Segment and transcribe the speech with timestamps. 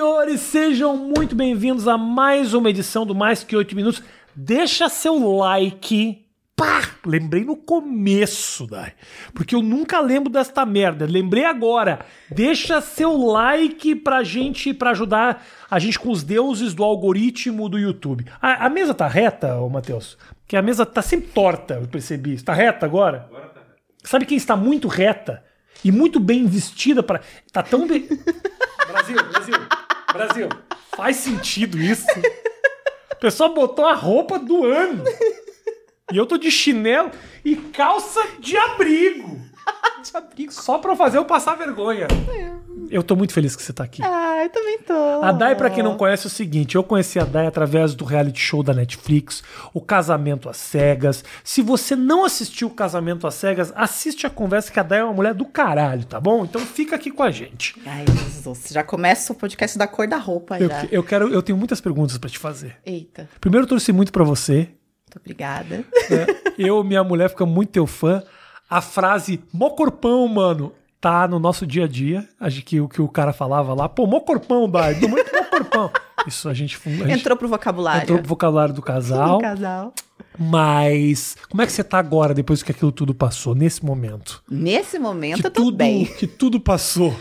[0.00, 4.02] senhores, sejam muito bem-vindos a mais uma edição do Mais Que Oito Minutos.
[4.34, 6.24] Deixa seu like.
[6.56, 6.88] Pá!
[7.04, 8.94] Lembrei no começo, Dai.
[9.34, 11.04] Porque eu nunca lembro desta merda.
[11.04, 11.98] Lembrei agora.
[12.30, 17.78] Deixa seu like pra gente, pra ajudar a gente com os deuses do algoritmo do
[17.78, 18.24] YouTube.
[18.40, 20.16] A, a mesa tá reta, ô Matheus?
[20.40, 22.32] Porque a mesa tá sempre torta, eu percebi.
[22.32, 23.26] Está reta agora?
[23.28, 23.76] Agora tá reta.
[24.02, 25.44] Sabe quem está muito reta
[25.84, 27.20] e muito bem vestida para
[27.52, 28.08] Tá tão bem.
[28.90, 29.54] Brasil, Brasil,
[30.12, 30.48] Brasil.
[30.96, 32.06] Faz sentido isso?
[33.10, 35.04] A pessoa botou a roupa do ano.
[36.12, 37.10] E eu tô de chinelo
[37.44, 39.40] e calça de abrigo.
[40.02, 40.52] de abrigo.
[40.52, 42.06] Só pra fazer eu passar vergonha.
[42.90, 44.02] Eu tô muito feliz que você tá aqui.
[44.02, 44.92] Ah, eu também tô.
[45.22, 48.04] A Dai, pra quem não conhece, é o seguinte: eu conheci a Dai através do
[48.04, 51.22] reality show da Netflix, O Casamento às Cegas.
[51.44, 55.04] Se você não assistiu o Casamento às Cegas, assiste a conversa que a Dai é
[55.04, 56.44] uma mulher do caralho, tá bom?
[56.44, 57.80] Então fica aqui com a gente.
[57.86, 60.88] Ai, Jesus, já começa o podcast da cor da roupa Eu, já.
[60.90, 62.76] eu quero, eu tenho muitas perguntas pra te fazer.
[62.84, 64.70] Eita, Primeiro, eu torci muito pra você.
[65.06, 65.84] muito obrigada.
[66.10, 68.22] É, eu, minha mulher, fica muito teu fã.
[68.70, 72.28] A frase mó corpão, mano, tá no nosso dia a dia.
[72.38, 75.30] A gente, que, o que o cara falava lá, pô, mó corpão, Dai, do muito
[75.34, 75.90] mó corpão.
[76.26, 78.02] Isso a gente, a gente Entrou pro vocabulário.
[78.02, 79.38] entrou pro vocabulário do casal.
[79.38, 79.92] Do casal.
[80.38, 84.42] Mas como é que você tá agora, depois que aquilo tudo passou, nesse momento?
[84.48, 86.04] Nesse momento Que eu tô tudo, bem.
[86.04, 87.14] que tudo passou.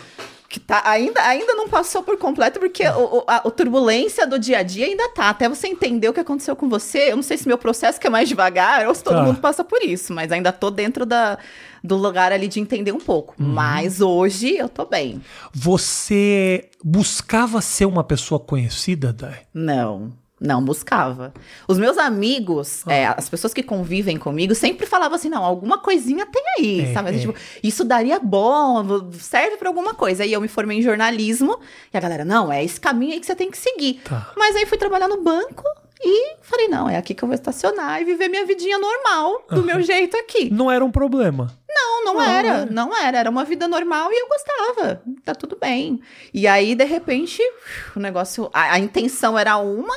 [0.50, 4.64] Que tá, ainda, ainda não passou por completo, porque o, a, turbulência do dia a
[4.64, 5.30] dia ainda tá.
[5.30, 7.11] Até você entender o que aconteceu com você.
[7.11, 9.23] Eu não sei se meu processo que é mais devagar ou se todo Tá.
[9.23, 11.38] mundo passa por isso, mas ainda tô dentro da,
[11.83, 13.36] do lugar ali de entender um pouco.
[13.39, 13.47] Uhum.
[13.47, 15.22] Mas hoje eu tô bem.
[15.53, 19.42] Você buscava ser uma pessoa conhecida, Dai?
[19.53, 21.34] Não, não buscava.
[21.68, 22.94] Os meus amigos, Ah.
[22.94, 26.94] é, as pessoas que convivem comigo, sempre falavam assim: não, alguma coisinha tem aí, É,
[26.94, 27.09] sabe?
[27.16, 27.20] é.
[27.20, 30.23] Tipo, isso daria bom, serve pra alguma coisa.
[30.23, 31.60] Aí eu me formei em jornalismo
[31.94, 34.02] e a galera, não, é esse caminho aí que você tem que seguir.
[34.04, 34.32] Tá.
[34.38, 35.64] Mas aí fui trabalhar no banco
[36.02, 39.64] e falei: não, é aqui que eu vou estacionar e viver minha vidinha normal, do
[39.64, 40.50] meu jeito aqui.
[40.52, 41.52] Não era um problema.
[41.71, 42.66] Não, não Ah, era, é.
[42.66, 43.20] não era.
[43.20, 45.02] Era uma vida normal e eu gostava.
[45.23, 46.02] Tá tudo bem.
[46.33, 47.42] E aí, de repente,
[47.95, 48.50] o negócio.
[48.54, 49.95] A, a intenção era uma,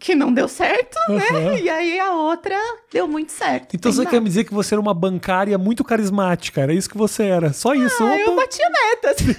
[0.00, 1.16] que não deu certo, Aham.
[1.18, 1.60] né?
[1.60, 2.56] E aí a outra
[2.90, 3.76] deu muito certo.
[3.76, 4.10] Então você nada.
[4.10, 7.52] quer me dizer que você era uma bancária muito carismática, era isso que você era.
[7.52, 8.02] Só isso.
[8.02, 9.16] Ah, uma eu ban- bati metas.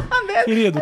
[0.44, 0.80] Querido,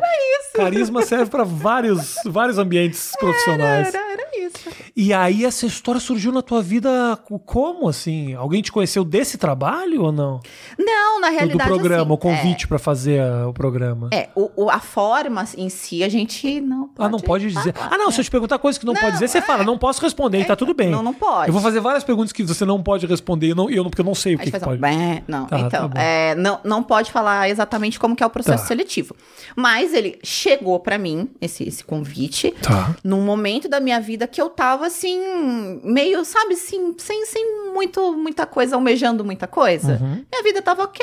[0.55, 3.93] carisma serve para vários, vários ambientes profissionais.
[3.95, 4.18] Era, era
[4.49, 4.69] isso.
[4.97, 8.35] E aí essa história surgiu na tua vida co- como assim?
[8.35, 10.41] Alguém te conheceu desse trabalho ou não?
[10.79, 11.71] Não, na Do- realidade.
[11.71, 14.09] do programa, assim, o convite pra fazer a- o programa.
[14.13, 17.07] É, é o, o- a forma em si a gente não pode.
[17.07, 17.73] Ah, não pode dizer.
[17.75, 18.13] falar, Ah, não, é.
[18.13, 19.43] se eu te perguntar coisas que não, pode dizer, você é.
[19.43, 20.91] fala, não posso responder, e tá tudo bem.
[20.91, 21.49] Não, não pode.
[21.49, 24.01] Eu vou fazer várias perguntas que você não pode responder, eu não, eu não- porque
[24.01, 24.81] eu não sei o que, que um pode.
[24.81, 25.47] bem, não.
[25.47, 25.99] Tá, tá então, bom.
[25.99, 28.69] é, não, não pode falar exatamente como que é o processo Tá.
[28.69, 29.15] seletivo.
[29.57, 32.95] Mas ele chegou pra mim, esse, esse convite, Tá.
[33.05, 35.19] num momento da minha vida que eu tava assim,
[35.83, 39.99] meio, sabe, assim, sem, sem muito, muita coisa, almejando muita coisa.
[40.01, 40.25] Uhum.
[40.31, 41.01] Minha vida tava ok,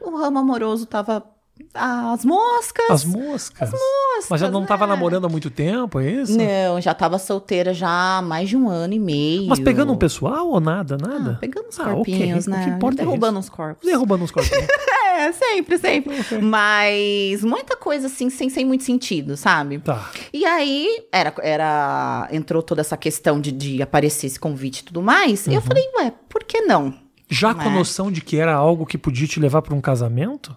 [0.00, 1.33] o ramo amoroso tava
[1.72, 2.90] às moscas.
[2.90, 3.70] As moscas.
[3.70, 4.92] moscas, Mas já não tava né?
[4.94, 6.36] namorando há muito tempo, é isso?
[6.36, 9.46] Não, já tava solteira já há mais de um ano e meio.
[9.48, 10.96] Mas pegando um pessoal ou nada?
[10.96, 11.32] Nada?
[11.32, 12.74] Ah, pegando uns Ah, corpinhos, O que né?
[12.76, 13.86] importa é Derrubando uns corpos.
[13.88, 14.66] Derrubando uns corpinhos.
[15.16, 16.18] É, sempre, sempre.
[16.18, 16.40] Ok.
[16.40, 19.78] Mas muita coisa assim, sem, sem muito sentido, sabe?
[19.78, 20.10] tá.
[20.32, 25.00] E aí, era, era, entrou toda essa questão de, de aparecer esse convite e tudo
[25.00, 25.46] mais.
[25.46, 25.52] Uhum.
[25.52, 26.92] E eu falei, ué, por que não?
[27.30, 27.74] Já com a É.
[27.74, 30.54] noção de que era algo que podia te levar para um casamento?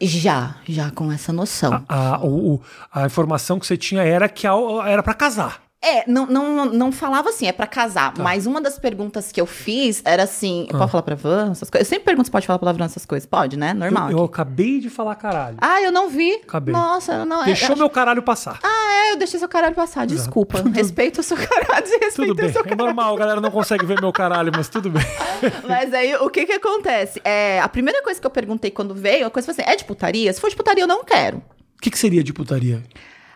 [0.00, 1.84] Já, já com essa noção.
[1.88, 2.60] A, a, o-
[2.92, 4.54] a informação que você tinha era que a-
[4.86, 5.60] era para casar.
[5.82, 8.12] É, não, não, não falava assim, é pra casar.
[8.12, 8.22] Tá.
[8.22, 10.76] Mas uma das perguntas que eu fiz era assim: Ah.
[10.76, 11.86] pode falar palavrão, essas coisas?
[11.86, 13.26] Eu sempre pergunto se pode falar palavrão, essas coisas.
[13.26, 13.72] Pode, né?
[13.72, 14.10] Normal.
[14.10, 15.56] Eu, eu acabei de falar caralho.
[15.58, 16.34] Ah, eu não vi.
[16.34, 16.74] Acabei.
[16.74, 17.46] Nossa, não é.
[17.46, 18.58] Deixou meu caralho passar.
[18.62, 20.06] Ah, é, eu deixei seu caralho passar.
[20.06, 20.62] Desculpa.
[20.74, 22.52] Respeito o seu caralho, respeito tudo o bem.
[22.52, 25.02] seu É normal, a galera não consegue ver meu caralho, mas tudo bem.
[25.66, 27.20] Mas aí, o que que acontece?
[27.24, 29.84] É, a primeira coisa que eu perguntei quando veio, a coisa foi assim, é de
[29.84, 30.30] putaria?
[30.32, 31.38] Se for de putaria, eu não quero.
[31.38, 32.82] O que, que seria de putaria?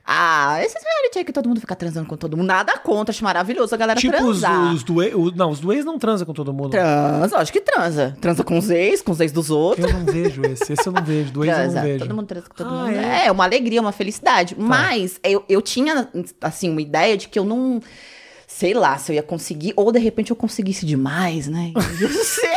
[0.06, 2.46] Ah, esses reality aí que todo mundo fica transando com todo mundo.
[2.46, 4.74] Nada contra, acho maravilhoso a galera tipo os, transar.
[4.74, 5.14] os do ex.
[5.34, 6.70] Não, os do ex não transa com todo mundo.
[6.70, 8.14] Transa, acho que transa.
[8.20, 9.86] Transa com os ex, com os ex dos outros.
[9.90, 10.74] Eu não vejo esse.
[10.74, 11.32] Esse eu não vejo.
[11.32, 11.76] Do ex eu Transa.
[11.76, 11.98] não vejo.
[12.04, 12.90] Todo mundo transa com todo Ah, mundo.
[12.90, 13.02] é?
[13.02, 13.24] Tá.
[13.24, 13.32] É?
[13.32, 14.54] uma alegria, uma felicidade.
[14.58, 16.06] Mas eu, eu tinha,
[16.42, 17.80] assim, uma ideia de que eu não.
[18.46, 21.72] Sei lá, se eu ia conseguir, ou de repente eu conseguisse demais, né?
[22.00, 22.50] Eu não sei.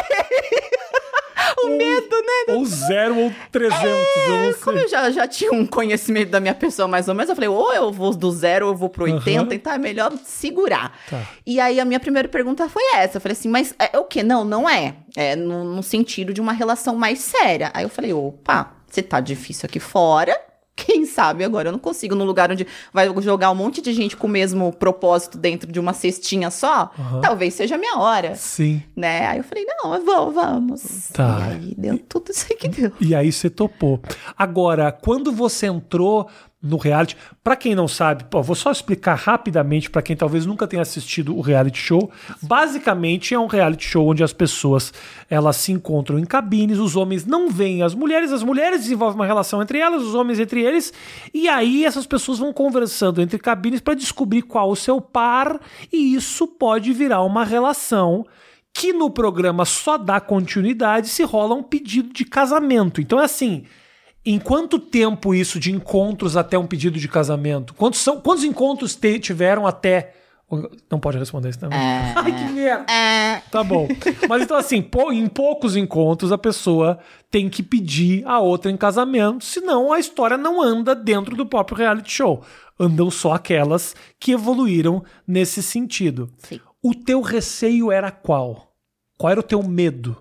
[1.63, 2.55] O medo, né?
[2.55, 3.89] Ou zero ou 300, eu
[4.37, 4.85] não Como sei.
[4.85, 7.73] eu já, já tinha um conhecimento da minha pessoa mais ou menos, eu falei, ou
[7.73, 9.53] eu vou do zero ou eu vou pro 80, Aham.
[9.53, 10.97] então é melhor segurar.
[11.09, 11.21] Tá.
[11.45, 13.17] E aí a minha primeira pergunta foi essa.
[13.17, 14.23] Eu falei assim, mas é, o quê?
[14.23, 14.95] Não, não é.
[15.15, 17.71] É no, no sentido de uma relação mais séria.
[17.73, 20.39] Aí eu falei, opa, se tá difícil aqui fora,
[20.77, 21.43] quem sabe?
[21.43, 24.29] Agora eu não consigo num lugar onde vai jogar um monte de gente com o
[24.29, 26.91] mesmo propósito dentro de uma cestinha só.
[26.97, 27.21] Aham.
[27.21, 28.83] Talvez seja a minha hora, Sim.
[28.95, 29.25] né?
[29.25, 31.09] Aí eu falei, não, vamos, vamos.
[31.11, 31.39] Tá.
[31.39, 32.91] E aí deu tudo isso aí que deu.
[33.01, 33.99] E aí você topou.
[34.37, 36.29] Agora, quando você entrou
[36.61, 40.67] no reality, pra quem não sabe, pô, vou só explicar rapidamente pra quem talvez nunca
[40.67, 42.09] tenha assistido o reality show.
[42.41, 44.91] Basicamente é um reality show onde as pessoas
[45.29, 49.25] elas se encontram em cabines, os homens não veem as mulheres, as mulheres desenvolvem uma
[49.25, 50.91] relação entre elas, os homens entre eles,
[51.31, 55.59] e aí essas pessoas vão conversando entre cabines pra descobrir qual o seu par,
[55.93, 58.25] e isso pode virar uma relação
[58.73, 62.99] que no programa só dá continuidade se rola um pedido de casamento.
[62.99, 63.63] Então é assim,
[64.31, 67.73] em quanto tempo isso de encontros até um pedido de casamento?
[67.73, 70.13] Quantos, são, quantos encontros te- tiveram até...
[70.89, 71.77] Não pode responder isso também.
[71.77, 72.89] Ai, que merda.
[72.91, 73.85] É, Tá bom.
[74.29, 74.77] Mas então, assim,
[75.13, 80.37] em poucos encontros a pessoa tem que pedir a outra em casamento, senão a história
[80.37, 82.43] não anda dentro do próprio reality show.
[82.79, 86.29] Andam só aquelas que evoluíram nesse sentido.
[86.37, 86.61] Sim.
[86.81, 88.71] O teu receio era qual?
[89.17, 90.15] Qual era o teu medo?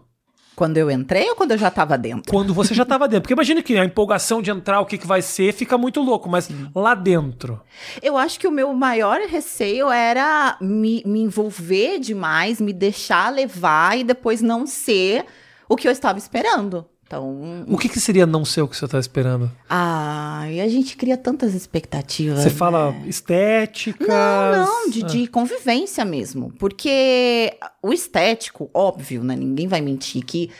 [0.57, 2.33] Quando eu entrei ou quando eu já tava dentro?
[2.33, 3.23] Quando você já estava dentro.
[3.23, 6.31] Porque imagina que a empolgação de entrar, o que, que vai ser, fica muito louco,
[6.31, 7.61] mas lá dentro.
[8.03, 13.99] Eu acho que o meu maior receio era me, me envolver demais, me deixar levar
[13.99, 15.27] e depois não ser
[15.69, 16.87] o que eu estava esperando.
[17.07, 19.51] Então, O que, que seria não ser o que você está esperando?
[19.69, 22.41] ai, a gente cria tantas expectativas.
[22.41, 22.55] Você né?
[22.55, 24.07] fala estética.
[24.07, 26.53] Não, não, de, de convivência mesmo.
[26.59, 29.37] Porque o estético, óbvio, né?
[29.37, 30.51] Ninguém vai mentir que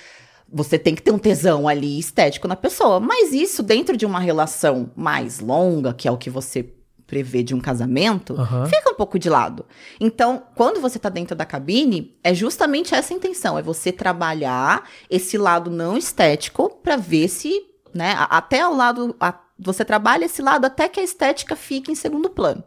[0.49, 3.01] você tem que ter um tesão ali estético na pessoa.
[3.01, 6.73] Mas isso dentro de uma relação mais longa, que é o que você
[7.07, 8.67] prevê de um casamento, Aham.
[8.67, 9.65] fica um pouco de lado.
[10.01, 14.89] Então, quando você tá dentro da cabine, é justamente essa a intenção, é você trabalhar
[15.09, 17.53] esse lado não estético para ver se,
[17.95, 21.95] né, até o lado a- você trabalha esse lado até que a estética fique em
[21.95, 22.63] segundo plano.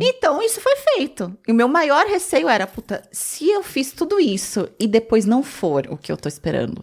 [0.00, 1.36] Então, isso foi feito.
[1.48, 5.42] E o meu maior receio era, puta, se eu fiz tudo isso e depois não
[5.42, 6.82] for o que eu tô esperando,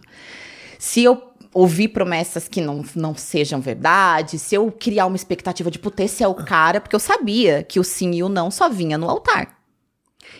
[0.78, 1.16] se eu
[1.54, 6.22] ouvir promessas que não, não sejam verdade, se eu criar uma expectativa de, puta, esse
[6.22, 9.08] é o cara, porque eu sabia que o sim e o não só vinha no
[9.08, 9.56] altar.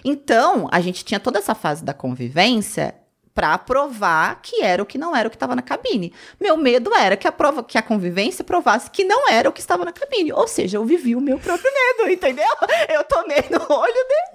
[0.05, 2.95] Então, a gente tinha toda essa fase da convivência
[3.35, 6.13] pra provar que era o que não era o que estava na cabine.
[6.41, 9.61] Meu medo era que a prova, que a convivência provasse que não era o que
[9.61, 10.33] estava na cabine.
[10.33, 12.47] Ou seja, eu vivi o meu próprio medo, entendeu?
[12.89, 14.34] Eu tomei no olho dele.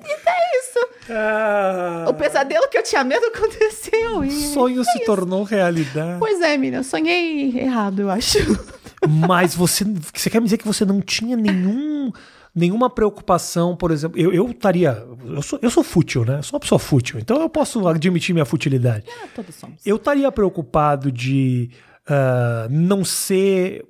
[1.09, 4.23] Ah, O pesadelo que eu tinha medo aconteceu.
[4.23, 4.31] E...
[4.53, 6.19] sonho se tornou realidade.
[6.19, 8.38] Pois é, menina, eu sonhei errado, eu acho.
[9.07, 12.11] Mas você, você quer me dizer que você não tinha nenhum,
[12.53, 14.19] nenhuma preocupação, por exemplo?
[14.19, 14.91] Eu eu estaria.
[15.25, 16.39] Eu sou, eu sou fútil, né?
[16.39, 19.06] Eu sou uma pessoa fútil, então eu posso admitir minha futilidade.
[19.23, 19.81] Ah, todos somos.
[19.85, 21.69] Eu estaria preocupado de
[22.07, 23.85] ah, não ser.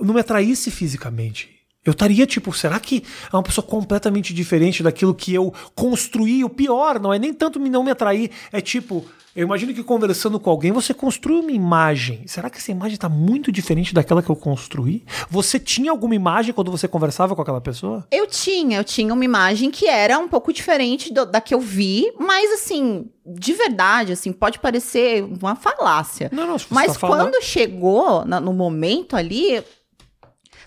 [0.00, 1.53] não me atraísse fisicamente.
[1.84, 6.42] Eu estaria tipo, será que é uma pessoa completamente diferente daquilo que eu construí?
[6.44, 9.04] O pior não é nem tanto me não me atrair, é tipo,
[9.36, 12.22] eu imagino que conversando com alguém você construi uma imagem.
[12.26, 15.04] Será que essa imagem está muito diferente daquela que eu construí?
[15.28, 18.06] Você tinha alguma imagem quando você conversava com aquela pessoa?
[18.10, 21.60] Eu tinha, eu tinha uma imagem que era um pouco diferente do- da que eu
[21.60, 26.30] vi, mas assim, de verdade, assim, pode parecer uma falácia.
[26.32, 29.62] Não, não, se você Mas tá falando- quando chegou no momento ali.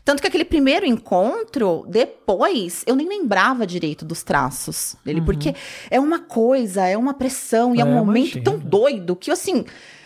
[0.07, 5.53] Tanto que aquele primeiro encontro, depois, eu nem lembrava direito dos traços dele, porque
[5.91, 7.89] é uma coisa, é uma pressão, e é, Uhum.
[7.89, 8.43] É, um momento imagino.
[8.45, 9.65] tão doido que, assim,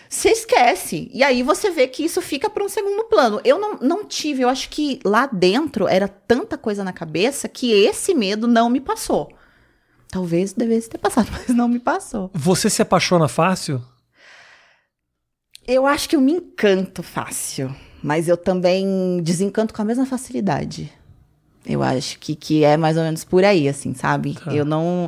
[0.10, 1.08] você esquece.
[1.14, 3.40] E aí você vê que isso fica para um segundo plano.
[3.46, 7.72] Eu não, não tive, eu acho que lá dentro era tanta coisa na cabeça que
[7.72, 9.32] esse medo não me passou.
[10.10, 12.32] Talvez devesse ter passado, mas não me passou.
[12.34, 13.80] Você se apaixona fácil?
[15.68, 17.72] Eu acho que eu me encanto fácil,
[18.04, 20.92] mas eu também desencanto com a mesma facilidade.
[21.66, 24.34] Eu acho que, que é mais ou menos por aí, assim, sabe?
[24.34, 24.52] Tá.
[24.52, 25.08] Eu não.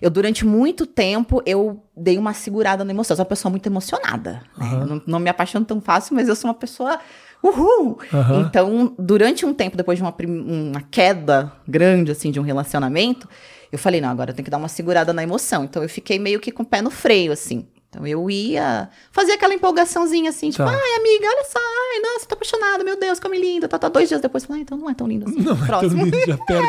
[0.00, 3.14] Eu, durante muito tempo, eu dei uma segurada na emoção.
[3.14, 4.42] Eu sou uma pessoa muito emocionada.
[4.58, 4.66] né?
[4.66, 4.80] Aham.
[4.80, 6.98] Eu Não, não me apaixono tão fácil, mas eu sou uma pessoa.
[7.40, 7.98] Uhul!
[8.12, 8.40] Aham.
[8.40, 13.28] Então, durante um tempo, depois de uma, uma queda grande, assim, de um relacionamento,
[13.70, 15.64] eu falei, não, agora eu tenho que dar uma segurada na emoção.
[15.64, 17.64] Então, eu fiquei meio que com o pé no freio, assim.
[17.92, 20.70] Então, eu ia fazer aquela empolgaçãoção assim, tipo, Tá.
[20.70, 23.68] ai, amiga, olha só, ai, nossa, tô apaixonada, meu Deus, como linda.
[23.68, 25.40] Tá, tá, dois dias depois, eu falei, ah, então não é tão lindo assim.
[25.42, 25.90] Não, é Próximo.
[25.96, 26.66] tão lindo, já perde.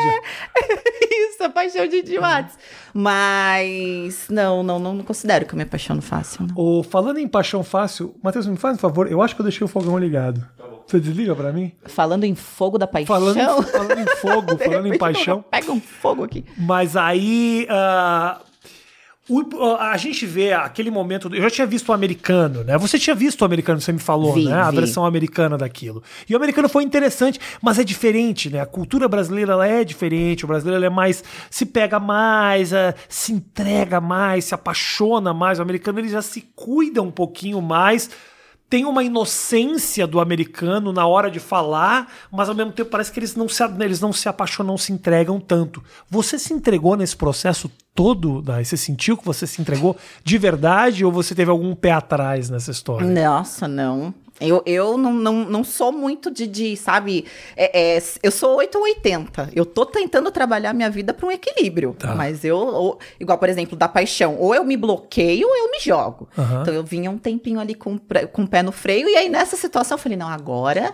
[1.30, 2.58] Isso, a paixão de idiotas.
[2.92, 6.54] Mas, não, não, não, não considero que eu me apaixono fácil, não.
[6.62, 9.64] Ô, falando em paixão fácil, Matheus, me faz um favor, eu acho que eu deixei
[9.64, 10.46] o fogão ligado.
[10.86, 11.72] Você desliga pra mim?
[11.86, 13.06] Falando em fogo da paixão.
[13.16, 15.42] Falando em, falando em fogo, falando em paixão.
[15.50, 16.44] Pega um fogo aqui.
[16.58, 17.66] Mas aí.
[17.70, 18.40] ah,
[19.26, 21.34] O- a gente vê aquele momento.
[21.34, 22.76] Eu já tinha visto o americano, né?
[22.76, 24.52] Você tinha visto o americano, você me falou, Vi, né?
[24.60, 24.76] A vi.
[24.76, 26.02] versão americana daquilo.
[26.28, 28.60] E o americano foi interessante, mas é diferente, né?
[28.60, 30.44] A cultura brasileira ela é diferente.
[30.44, 31.24] O brasileiro é mais.
[31.50, 35.58] se pega mais, eh, se entrega mais, se apaixona mais.
[35.58, 38.10] O americano ele já se cuida um pouquinho mais.
[38.68, 43.20] Tem uma inocência do americano na hora de falar, mas ao mesmo tempo parece que
[43.20, 45.82] eles não se, eles não se apaixonam, não se entregam tanto.
[46.10, 48.64] Você se entregou nesse processo todo, Dai?
[48.64, 52.70] Você sentiu que você se entregou de verdade ou você teve algum pé atrás nessa
[52.70, 53.06] história?
[53.06, 54.12] Nossa, não.
[54.40, 57.24] Eu, eu não, não, não sou muito de, de sabe?
[57.56, 59.50] é- é, eu sou 8 ou 80.
[59.54, 61.94] Eu tô tentando trabalhar minha vida para um equilíbrio.
[61.96, 62.14] Tá.
[62.16, 65.78] Mas eu, ou- igual, por exemplo, da paixão, ou eu me bloqueio ou eu me
[65.78, 66.28] jogo.
[66.36, 66.62] Aham.
[66.62, 67.96] Então eu vinha um tempinho ali com,
[68.32, 70.92] com o pé no freio, e aí nessa situação eu falei: não, agora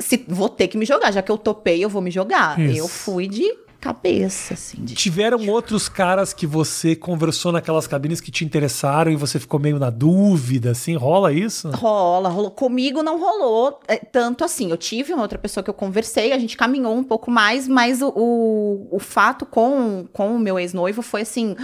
[0.00, 1.12] se, vou ter que me jogar.
[1.12, 2.58] Já que eu topei, eu vou me jogar.
[2.58, 2.78] Isso.
[2.78, 3.44] Eu fui de
[3.84, 4.82] cabeça, assim.
[4.82, 4.94] De...
[4.94, 9.78] Tiveram outros caras que você conversou naquelas cabines que te interessaram e você ficou meio
[9.78, 10.96] na dúvida, assim?
[10.96, 11.70] Rola isso?
[11.70, 12.50] Rola, rolou.
[12.50, 14.70] Comigo não rolou é, tanto assim.
[14.70, 18.00] Eu tive uma outra pessoa que eu conversei, a gente caminhou um pouco mais, mas
[18.00, 21.54] o, o, o fato com, com o meu ex-noivo foi assim,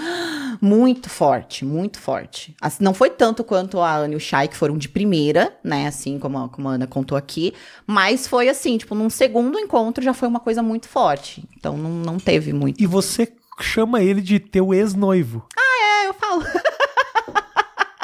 [0.61, 2.55] muito forte, muito forte.
[2.61, 5.87] Assim, não foi tanto quanto a Ana e o Shai, que foram de primeira, né?
[5.87, 7.55] Assim, como a, como a Ana contou aqui,
[7.87, 11.49] mas foi assim, tipo, num segundo encontro já foi uma coisa muito forte.
[11.57, 12.83] Então não, não teve muito.
[12.83, 13.29] E você
[13.61, 15.47] chama ele de teu ex-noivo.
[15.57, 16.43] É, eu falo.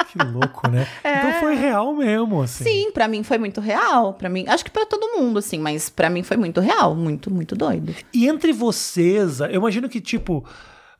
[0.09, 0.87] Que louco, né?
[0.99, 2.63] Então foi real mesmo, assim.
[2.63, 4.13] Sim, pra mim foi muito real.
[4.13, 7.29] Para mim, acho que pra todo mundo, assim, mas pra mim foi muito real, muito,
[7.29, 7.93] muito doido.
[8.13, 10.45] E entre vocês, eu imagino que, tipo,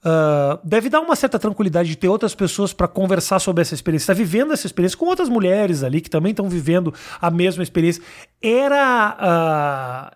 [0.04, 4.08] ah, deve dar uma certa tranquilidade de ter outras pessoas pra conversar sobre essa experiência.
[4.08, 8.02] Tá vivendo essa experiência com outras mulheres ali que também estão vivendo a mesma experiência.
[8.42, 9.18] Era.
[9.20, 10.12] ah,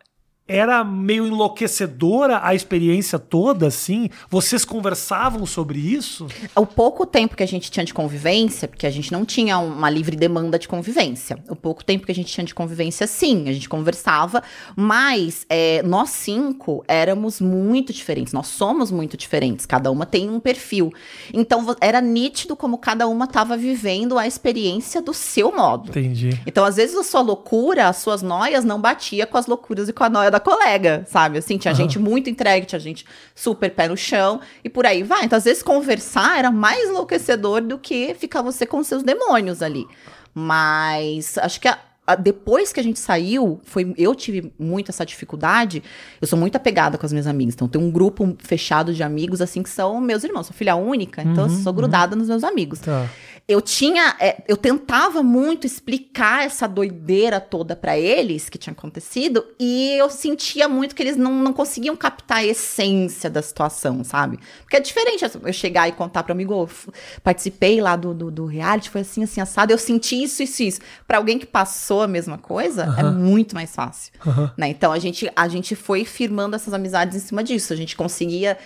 [0.48, 4.10] era meio enlouquecedora a experiência toda, assim?
[4.30, 6.28] Vocês conversavam sobre isso?
[6.56, 9.90] O pouco tempo que a gente tinha de convivência, porque a gente não tinha uma
[9.90, 11.38] livre demanda de convivência.
[11.48, 14.44] O pouco tempo que a gente tinha de convivência, sim, a gente conversava,
[14.76, 20.40] mas é, nós cinco éramos muito diferentes, nós somos muito diferentes, cada uma tem um
[20.40, 20.92] perfil.
[21.34, 25.90] Então era nítido como cada uma estava vivendo a experiência do seu modo.
[25.90, 26.40] Entendi.
[26.46, 29.94] Então, às vezes, a sua loucura, as suas noias não batia com as loucuras e
[29.94, 31.38] com a noia da colega, sabe?
[31.38, 35.26] Assim, tinha gente muito entregue, tinha gente super pé no chão e por aí vai.
[35.26, 39.86] Então, às vezes, conversar era mais enlouquecedor do que ficar você com seus demônios ali.
[40.34, 45.06] Mas acho que a- a- depois que a gente saiu, foi, eu tive muito essa
[45.06, 45.84] dificuldade.
[46.20, 47.54] Eu sou muito apegada com as minhas amigas.
[47.54, 50.48] Então, tem um grupo fechado de amigos, assim, que são meus irmãos.
[50.48, 53.08] Sou filha única, então eu sou grudada nos meus amigos Tá.
[53.48, 59.46] Eu tinha, é, eu tentava muito explicar essa doideira toda pra eles que tinha acontecido
[59.60, 64.40] e eu sentia muito que eles não, não conseguiam captar a essência da situação, sabe?
[64.62, 66.90] Porque é diferente eu chegar e contar um amigo, "Ô, f-
[67.24, 70.80] participei lá do, do, do reality, foi assim, assim, assado, eu senti isso, isso, isso.
[71.08, 74.14] Pra alguém que passou a mesma coisa, é muito mais fácil,
[74.56, 74.70] né?
[74.70, 78.58] Então a gente, a gente foi firmando essas amizades em cima disso, a gente conseguia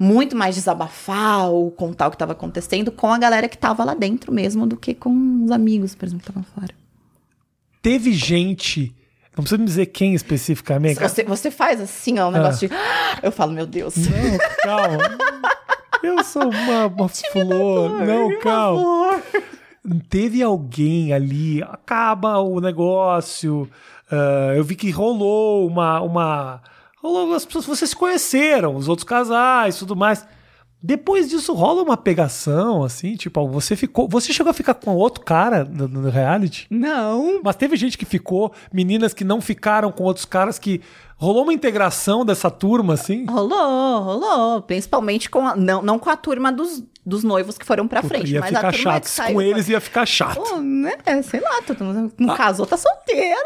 [0.00, 3.94] muito mais desabafar ou contar o que estava acontecendo com a galera que estava lá
[3.94, 6.72] dentro mesmo do que com os amigos, por exemplo, que estavam fora.
[7.82, 8.94] Teve gente.
[9.36, 10.98] Não precisa me dizer quem especificamente.
[10.98, 12.74] Você, você faz assim, ó, um negócio de.
[13.22, 13.94] Eu falo, meu Deus.
[13.96, 15.18] Não, calma.
[16.02, 18.00] Eu sou uma, uma flor.
[18.00, 19.22] Não, calma.
[20.08, 23.68] Teve alguém ali, acaba o negócio.
[24.10, 26.00] ah, eu vi que rolou uma.
[26.00, 26.62] uma
[27.02, 30.26] rolou, as pessoas, vocês se conheceram, os outros casais, tudo mais.
[30.82, 34.08] Depois disso rola uma pegação, assim, tipo, você ficou.
[34.08, 36.66] Você chegou a ficar com outro cara no, no reality?
[36.70, 37.42] Não.
[37.42, 40.80] Mas teve gente que ficou, meninas que não ficaram com outros caras que
[41.20, 43.26] rolou uma integração dessa turma, assim.
[43.26, 44.62] Rolou, rolou.
[44.62, 48.32] Principalmente com a, não, não com a turma dos, dos noivos que foram pra frente,
[48.32, 49.04] ia mas a ficar turma chato.
[49.06, 49.34] saiu.
[49.34, 50.40] com eles ia ficar chato.
[50.40, 50.92] Pô, né?
[51.22, 53.40] Sei lá, todo mundo não casou, tá solteiro.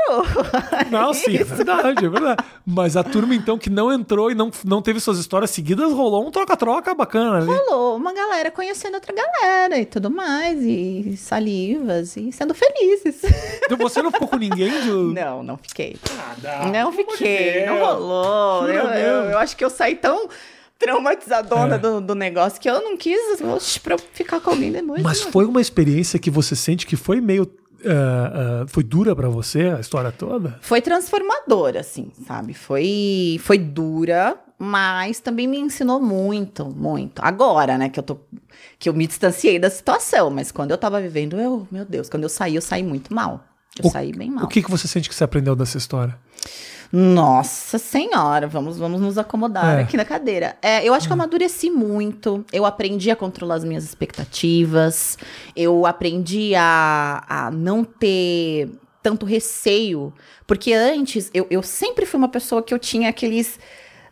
[0.90, 2.45] Não, sim, é verdade, é verdade.
[2.64, 6.26] Mas a turma, então, que não entrou e não, não teve suas histórias seguidas, rolou
[6.26, 7.47] um troca-troca bacana ali.
[7.47, 13.23] Rolou uma galera conhecendo outra galera e tudo mais, e salivas, e sendo felizes.
[13.64, 15.12] Então você não ficou com ninguém do.
[15.12, 15.97] Não, não fiquei.
[16.16, 16.66] Nada.
[16.71, 18.68] não fiquei, não rolou.
[18.68, 20.28] Eu, eu, eu acho que eu saí tão
[20.78, 25.02] traumatizadona do, do negócio que eu não quis oxe, pra eu ficar com alguém depois.
[25.02, 25.30] Mas né?
[25.30, 27.50] foi uma experiência que você sente que foi meio.
[27.87, 30.59] ah, ah, foi dura pra você a história toda?
[30.61, 32.54] Foi transformadora, assim, sabe?
[32.54, 37.21] Foi, foi dura, mas também me ensinou muito, muito.
[37.23, 38.18] Agora, né, que eu tô.
[38.78, 42.25] Que eu me distanciei da situação, mas quando eu tava vivendo, eu, meu Deus, quando
[42.25, 43.44] eu saí, eu saí muito mal.
[43.78, 44.44] Eu O- saí bem mal.
[44.44, 46.16] O que, que você sente que você aprendeu dessa história?
[46.93, 49.83] Nossa senhora, vamos, vamos nos acomodar É.
[49.83, 50.57] aqui na cadeira.
[50.62, 52.45] É, eu acho que eu amadureci muito.
[52.53, 55.19] Eu aprendi a controlar as minhas expectativas.
[55.57, 58.71] Eu aprendi a, a não ter
[59.03, 60.12] tanto receio.
[60.47, 63.59] Porque antes, eu, eu sempre fui uma pessoa que eu tinha aqueles.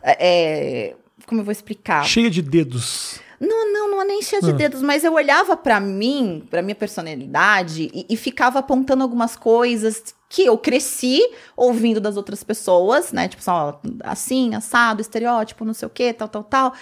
[0.03, 2.03] é, como eu vou explicar?
[2.05, 3.19] Cheia de dedos.
[3.45, 4.53] Não, não, não é nem cheia de Ah.
[4.53, 10.15] dedos, mas eu olhava pra mim, pra minha personalidade, e, e ficava apontando algumas coisas
[10.29, 11.19] que eu cresci
[11.55, 13.27] ouvindo das outras pessoas, né?
[13.27, 16.73] Tipo, só assim, assado, estereótipo, não sei o quê, tal, tal, tal.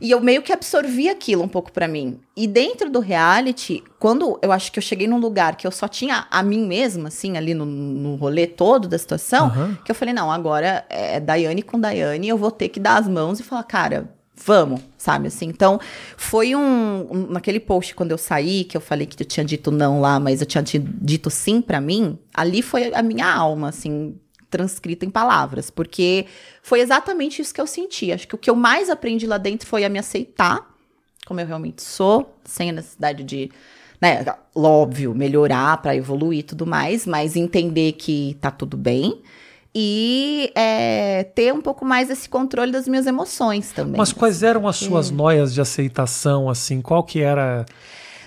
[0.00, 2.18] E eu meio que absorvi aquilo um pouco pra mim.
[2.34, 5.86] E dentro do reality, quando eu acho que eu cheguei num lugar que eu só
[5.86, 9.78] tinha a mim mesma, assim, ali no, no rolê todo da situação, Aham.
[9.84, 13.06] que eu falei, não, agora é Daiane com Daiane, eu vou ter que dar as
[13.06, 14.10] mãos e falar, cara,
[14.44, 15.46] vamos, sabe assim?
[15.46, 15.78] Então,
[16.16, 19.70] foi um, um- naquele post quando eu saí, que eu falei que eu tinha dito
[19.70, 23.68] não lá, mas eu tinha ti- dito sim pra mim, ali foi a minha alma,
[23.68, 24.16] assim,
[24.50, 26.26] transcrita em palavras, porque
[26.62, 28.10] foi exatamente isso que eu senti.
[28.12, 30.68] Acho que o que eu mais aprendi lá dentro foi a me aceitar
[31.26, 33.52] como eu realmente sou, sem a necessidade de,
[34.00, 39.20] né, óbvio, melhorar pra evoluir e tudo mais, mas entender que tá tudo bem
[39.74, 43.96] e é, ter um pouco mais esse controle das minhas emoções também.
[43.96, 46.80] Mas quais eram as suas noias de aceitação, assim?
[46.80, 47.64] Qual que era...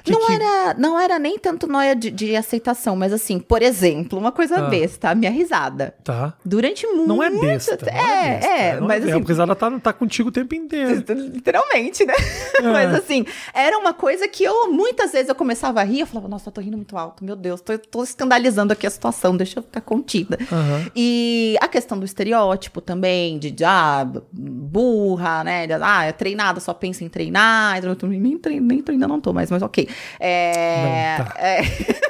[0.04, 3.62] que não, que- Era, não era nem tanto noia de, de aceitação, mas assim, por
[3.62, 4.70] exemplo, uma coisa Ah.
[4.70, 5.96] besta, a minha risada.
[6.04, 6.22] Tá.
[6.24, 6.90] Não Durante é
[7.30, 7.78] muito besta.
[7.82, 10.54] não É, besta, é, não mas é, assim, Porque ela tá, tá contigo o tempo
[10.56, 11.04] inteiro.
[11.34, 12.14] Literalmente, né?
[12.62, 16.28] Mas assim, era uma coisa que eu, muitas vezes, eu começava a rir, eu falava,
[16.28, 19.60] nossa, eu tô rindo muito alto, meu Deus, tô, tô escandalizando aqui a situação, deixa
[19.60, 20.38] eu ficar contida.
[20.52, 20.86] Aham.
[20.96, 25.68] E a questão do estereótipo também, de, de, ah, burra, né?
[25.68, 27.80] De, ah, é treinada, só pensa em treinar.
[28.62, 29.88] Nem treinando não tô mais, mas ok.
[30.20, 31.34] É, Não tá.
[31.40, 31.62] é,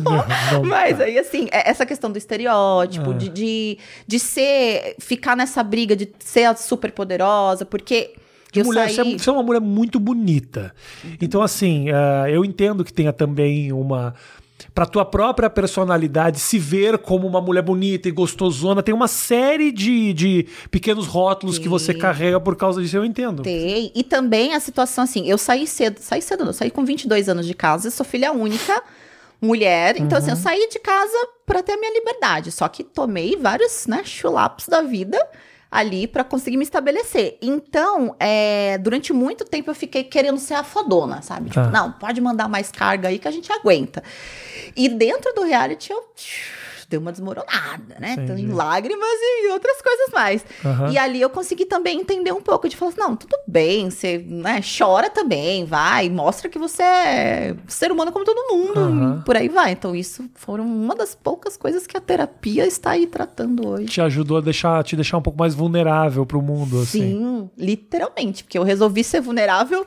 [0.00, 1.04] Não, não mas tá.
[1.04, 3.14] aí, assim, é- essa questão do estereótipo, Ah.
[3.14, 8.14] de, de, de ser, ficar nessa briga de ser a super poderosa, porque
[8.52, 9.18] De eu mulher, saí...
[9.18, 10.72] você, é, é uma mulher muito bonita.
[11.20, 14.14] Então, assim, ah, eu entendo que tenha também uma.
[14.74, 19.72] Pra tua própria personalidade se ver como uma mulher bonita e gostosona, tem uma série
[19.72, 23.42] de, de pequenos rótulos que você carrega por causa disso, eu entendo.
[23.42, 23.90] Tem.
[23.94, 27.46] E também a situação assim, eu saí cedo, saí cedo, não, saí com 22 anos
[27.46, 28.82] de casa, sou filha única,
[29.40, 30.42] mulher, então assim, eu Uhum.
[30.42, 34.82] saí de casa pra ter a minha liberdade, só que tomei vários, né, chulapos da
[34.82, 35.18] vida
[35.70, 37.38] ali pra conseguir me estabelecer.
[37.40, 41.50] Então, é, durante muito tempo eu fiquei querendo ser a fodona, sabe?
[41.50, 41.70] Tipo, Tá.
[41.70, 44.02] não, pode mandar mais carga aí que a gente aguenta.
[44.76, 46.04] E dentro do reality eu
[46.90, 48.12] dei uma desmoronada, né?
[48.12, 48.32] Entendi.
[48.32, 50.44] Então, em lágrimas e outras coisas mais.
[50.64, 50.90] Aham.
[50.90, 54.18] E ali eu consegui também entender um pouco de falar assim, não, tudo bem, você
[54.18, 59.36] né, chora também, vai, mostra que você é ser humano como todo mundo, e por
[59.36, 59.70] aí vai.
[59.70, 63.86] Então isso foram uma das poucas coisas que a terapia está aí tratando hoje.
[63.86, 67.00] Te ajudou a deixar, te deixar um pouco mais vulnerável pro mundo, assim.
[67.00, 69.86] Sim, literalmente, porque eu resolvi ser vulnerável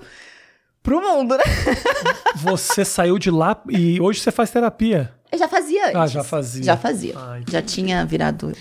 [0.82, 1.44] pro mundo, né?
[2.36, 5.14] Você saiu de lá e hoje você faz terapia.
[5.34, 5.96] Eu já fazia antes.
[5.98, 6.64] Ah, já fazia.
[6.64, 7.14] Já fazia.
[7.18, 7.52] Ah, entendi.
[7.52, 8.54] já tinha virado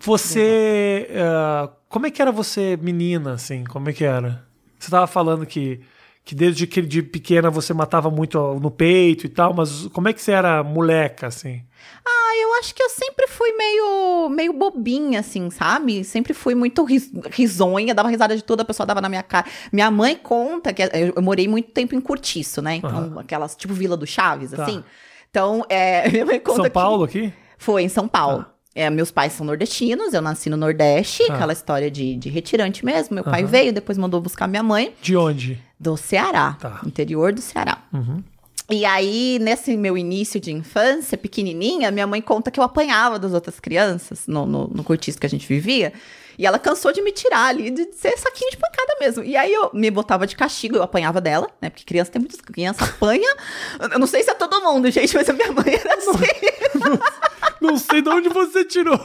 [0.00, 1.08] Você.
[1.16, 3.64] ah, como é que era você, menina, assim?
[3.64, 4.44] Como é que era?
[4.78, 5.80] Você tava falando que,
[6.24, 10.12] que desde que de pequena você matava muito no peito e tal, mas como é
[10.12, 11.62] que você era moleca, assim?
[12.06, 16.04] Ah, eu acho que eu sempre fui meio, meio bobinha, assim, sabe?
[16.04, 19.46] Sempre fui muito ris- risonha, dava risada de tudo, a pessoa dava na minha cara.
[19.72, 22.76] Minha mãe conta que eu, eu morei muito tempo em Curtiço, né?
[22.76, 24.64] Então, aquelas, tipo, Vila do Chaves, Tá.
[24.64, 24.82] assim.
[25.34, 27.32] Então, é, minha mãe conta São que- Paulo aqui?
[27.58, 28.44] Foi em São Paulo.
[28.44, 28.54] Tá.
[28.76, 31.34] É, meus pais são nordestinos, eu nasci no Nordeste, Tá.
[31.34, 33.14] aquela história de, de retirante mesmo.
[33.14, 33.50] Meu pai Aham.
[33.50, 35.60] veio, depois mandou buscar minha mãe De onde?
[35.78, 36.80] do Ceará, Tá.
[36.86, 37.78] interior do Ceará.
[37.92, 38.22] Uhum.
[38.70, 43.32] E aí, nesse meu início de infância, pequenininha, minha mãe conta que eu apanhava das
[43.32, 45.92] outras crianças no, no, no cortiço que a gente vivia.
[46.38, 49.24] E ela cansou de me tirar ali, de ser saquinho de pancada mesmo.
[49.24, 51.70] E aí eu me botava de castigo, eu apanhava dela, né?
[51.70, 52.40] Porque criança tem muitas.
[52.40, 53.34] Criança apanha.
[53.92, 56.10] Eu não sei se é todo mundo, gente, mas a minha mãe era assim.
[57.64, 58.98] Não sei de onde você tirou.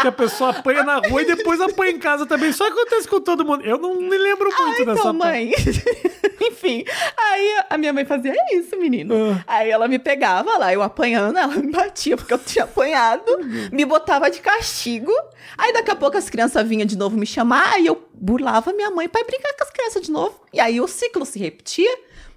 [0.00, 2.52] Que a pessoa apanha na rua e depois apanha em casa também.
[2.52, 3.64] Só acontece com todo mundo.
[3.64, 5.32] Eu não me lembro muito dessa Então, parte.
[5.32, 5.52] mãe.
[6.40, 6.84] Enfim,
[7.18, 9.14] aí a minha mãe fazia isso, menino.
[9.38, 9.44] Ah.
[9.46, 13.24] Aí ela me pegava lá, eu apanhando, ela me batia porque eu tinha apanhado,
[13.72, 15.12] me botava de castigo.
[15.58, 18.90] Aí daqui a pouco as crianças vinham de novo me chamar, aí eu burlava minha
[18.90, 20.40] mãe pra ir brincar com as crianças de novo.
[20.52, 21.90] E aí o ciclo se repetia.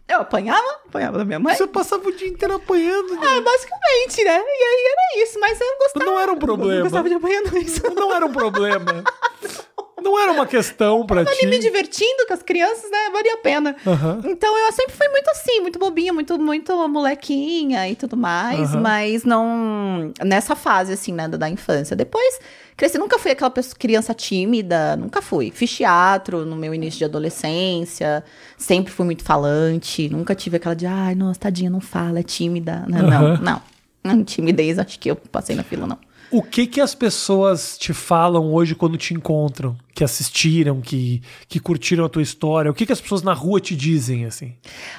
[0.09, 1.55] Eu apanhava, apanhava da minha mãe.
[1.55, 3.13] Você passava o dia inteiro apanhando.
[3.13, 3.21] né?
[3.23, 4.39] Ah, basicamente, né?
[4.43, 6.05] E aí era isso, mas eu gostava.
[6.05, 6.75] Não era um Eu problema.
[6.77, 7.57] não gostava de apanhar, não.
[7.59, 7.81] Isso.
[7.93, 9.03] Não era um problema.
[10.09, 11.45] Não era uma questão pra ali ti.
[11.45, 13.09] me divertindo com as crianças, né?
[13.11, 13.75] Valia a pena.
[13.85, 14.21] Aham.
[14.25, 18.81] Então eu sempre fui muito assim, muito bobinha, muito, muito molequinha e tudo mais, Aham.
[18.81, 20.11] mas não.
[20.23, 21.95] Nessa fase, assim, né, da, da infância.
[21.95, 22.39] Depois,
[22.75, 25.51] cresci, nunca fui aquela pessoa, criança tímida, nunca fui.
[25.51, 28.23] Fiz teatro no meu início de adolescência,
[28.57, 32.85] sempre fui muito falante, nunca tive aquela de, ai, nossa, tadinha, não fala, é tímida.
[32.87, 33.61] Não, não, não.
[34.01, 35.97] Não, timidez, acho que eu passei na fila, não.
[36.31, 39.75] O que que as pessoas te falam hoje quando te encontram?
[39.95, 42.69] Que assistiram, que, que curtiram a tua história?
[42.69, 44.53] O que que as pessoas na rua te dizem, assim?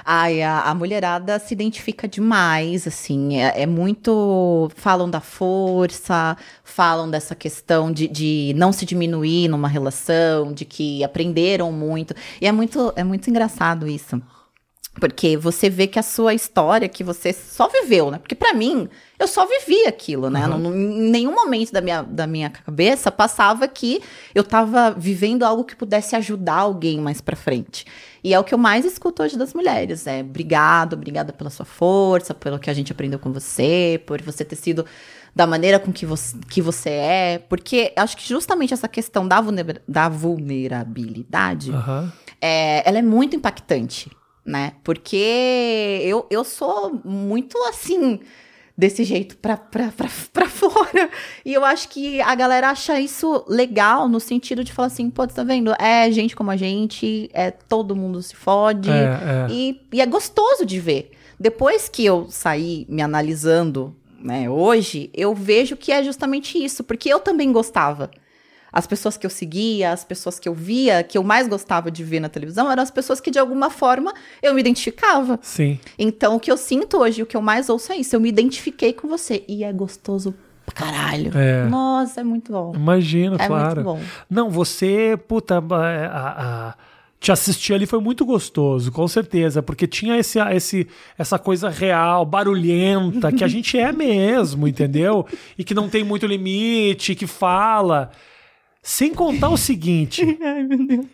[0.05, 4.71] Ai, a, a mulherada se identifica demais, assim, é, é muito.
[4.75, 11.05] Falam da força, falam dessa questão de, de não se diminuir numa relação, de que
[11.05, 12.13] aprenderam muito.
[12.41, 14.21] E é muito, é muito engraçado isso.
[14.99, 18.19] Porque você vê que a sua história, que você só viveu, né?
[18.19, 18.89] Porque pra mim,
[19.21, 20.47] eu só vivi aquilo, né?
[20.49, 20.59] Uhum.
[20.59, 24.03] Não- em nenhum momento da minha, da minha cabeça passava que
[24.35, 27.87] eu tava vivendo algo que pudesse ajudar alguém mais pra frente.
[28.23, 30.09] E é o que eu mais escuto hoje das mulheres.
[30.09, 34.45] É obrigado, obrigada pela sua força, pelo que a gente aprendeu com você, por você
[34.45, 34.85] ter sido
[35.35, 37.39] da maneira com que você, que você é.
[37.49, 42.13] Porque acho que justamente essa questão da, vulner- da vulnerabilidade Aham.
[42.41, 44.11] é, ela é muito impactante,
[44.45, 44.73] né?
[44.83, 48.21] Porque eu, eu sou muito assim,
[48.77, 51.11] desse jeito pra, pra, pra, pra fora.
[51.45, 55.27] E eu acho que a galera acha isso legal, no sentido de falar assim, pô,
[55.27, 55.75] tá vendo?
[55.79, 58.91] É gente como a gente, é todo mundo se fode.
[58.91, 59.47] É, é.
[59.51, 61.13] E, e é gostoso de ver.
[61.39, 67.09] Depois que eu saí me analisando, né, hoje, eu vejo que é justamente isso, porque
[67.09, 68.11] eu também gostava.
[68.73, 72.05] As pessoas que eu seguia, as pessoas que eu via, que eu mais gostava de
[72.05, 75.39] ver na televisão, eram as pessoas que de alguma forma eu me identificava.
[75.43, 75.79] Sim.
[75.99, 78.15] Então, o que eu sinto hoje, o que eu mais ouço é isso.
[78.15, 79.45] Eu me identifiquei com você.
[79.49, 81.33] E é gostoso pra caralho.
[81.37, 81.65] É.
[81.69, 82.73] Nossa, é muito bom.
[82.75, 83.83] Imagino, É claro.
[83.83, 84.01] muito bom.
[84.31, 86.75] Não, você, puta, a, a- a-
[87.19, 92.25] te assistir ali foi muito gostoso, com certeza, porque tinha esse, esse, essa coisa real,
[92.25, 95.27] barulhenta, que a gente é mesmo, entendeu?
[95.59, 98.11] E que não tem muito limite, que fala.
[98.83, 100.23] Sem contar o seguinte.
[100.43, 101.07] Ai, meu Deus.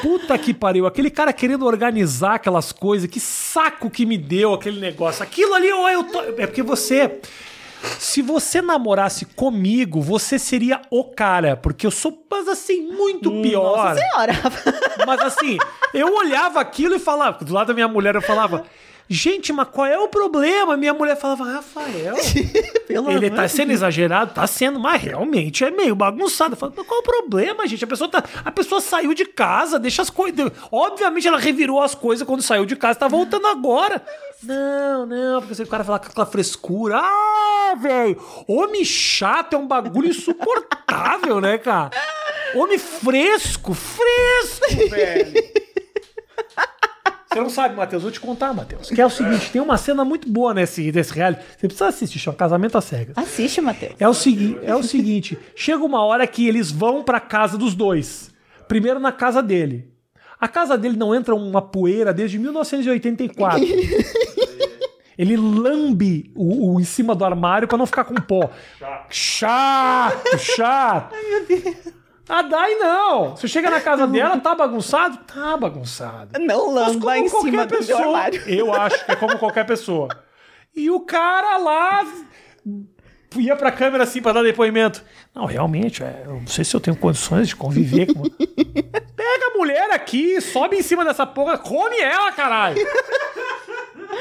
[0.00, 4.80] Puta que pariu, aquele cara querendo organizar aquelas coisas, que saco que me deu aquele
[4.80, 5.22] negócio.
[5.22, 6.20] Aquilo ali, ó, eu tô.
[6.38, 7.20] É porque você.
[7.98, 13.76] Se você namorasse comigo, você seria o cara, porque eu sou, mas assim, muito pior.
[13.76, 14.32] Nossa senhora.
[15.06, 15.58] Mas assim,
[15.92, 18.64] eu olhava aquilo e falava, do lado da minha mulher eu falava,
[19.08, 20.76] gente, mas qual é o problema?
[20.76, 22.14] Minha mulher falava, Rafael,
[22.86, 26.54] Pelo ele tá sendo exagerado, tá sendo, mas realmente é meio bagunçado.
[26.54, 27.84] Eu falo, mas qual o problema, gente?
[27.84, 30.50] A pessoa, tá, a pessoa saiu de casa, deixa as coisas.
[30.70, 34.04] Obviamente ela revirou as coisas quando saiu de casa, tá voltando agora.
[34.42, 36.98] Não, não, porque o cara fala com aquela frescura.
[36.98, 41.90] Ah, velho, homem chato é um bagulho insuportável, né, cara?
[42.54, 45.32] Homem fresco, fresco, velho.
[47.34, 48.88] Você não sabe, Matheus, vou te contar, Matheus.
[48.90, 51.42] Que é o seguinte, tem uma cena muito boa nesse, nesse reality.
[51.58, 53.18] Você precisa assistir, chama Casamento às Cegas.
[53.18, 53.94] Assiste, Matheus.
[53.98, 57.74] É o, segui é o seguinte: chega uma hora que eles vão pra casa dos
[57.74, 58.32] dois.
[58.68, 59.92] Primeiro na casa dele.
[60.40, 63.66] A casa dele não entra uma poeira desde 1984.
[65.18, 68.50] Ele lambe o, o em cima do armário pra não ficar com pó.
[69.08, 71.14] Chato, chato.
[71.14, 72.03] Ai, meu Deus.
[72.28, 73.36] A Dai não.
[73.36, 75.18] Você chega na casa dela, tá bagunçado?
[75.18, 76.38] Tá bagunçado.
[76.40, 78.42] Não lamba em cima do meu armário.
[78.46, 80.08] Eu acho que é como qualquer pessoa.
[80.74, 82.06] E o cara lá
[83.36, 85.04] ia pra câmera assim pra dar depoimento.
[85.34, 88.22] Não, realmente, é, eu não sei se eu tenho condições de conviver com.
[89.16, 92.76] Pega a mulher aqui, sobe em cima dessa porra, come ela, caralho.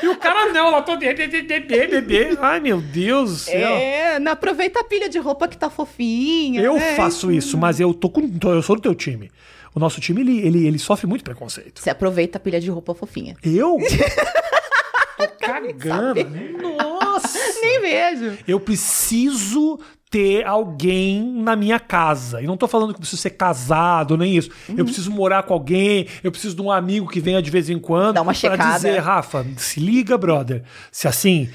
[0.01, 2.37] E o cara não, ela todo bebê, bebê, bebê.
[2.41, 3.75] Ai, meu Deus do céu.
[3.75, 6.61] É, não aproveita a pilha de roupa que tá fofinha.
[6.61, 6.95] Eu né?
[6.95, 8.29] faço isso, mas eu tô com.
[8.43, 9.31] Eu sou do teu time.
[9.75, 11.81] O nosso time, ele, ele, ele sofre muito preconceito.
[11.81, 13.35] Você aproveita a pilha de roupa fofinha.
[13.43, 13.77] Eu?
[15.17, 16.23] Tô cagando.
[16.61, 17.12] Nossa!
[17.61, 18.37] Nem vejo.
[18.47, 19.79] Eu preciso
[20.13, 22.39] ter alguém na minha casa.
[22.39, 24.51] E não tô falando que eu preciso ser casado, nem isso.
[24.69, 24.75] Uhum.
[24.77, 27.79] Eu preciso morar com alguém, eu preciso de um amigo que venha de vez em
[27.79, 28.75] quando Dá uma pra checada.
[28.75, 30.61] dizer, Rafa, se liga, brother.
[30.91, 31.49] Se assim,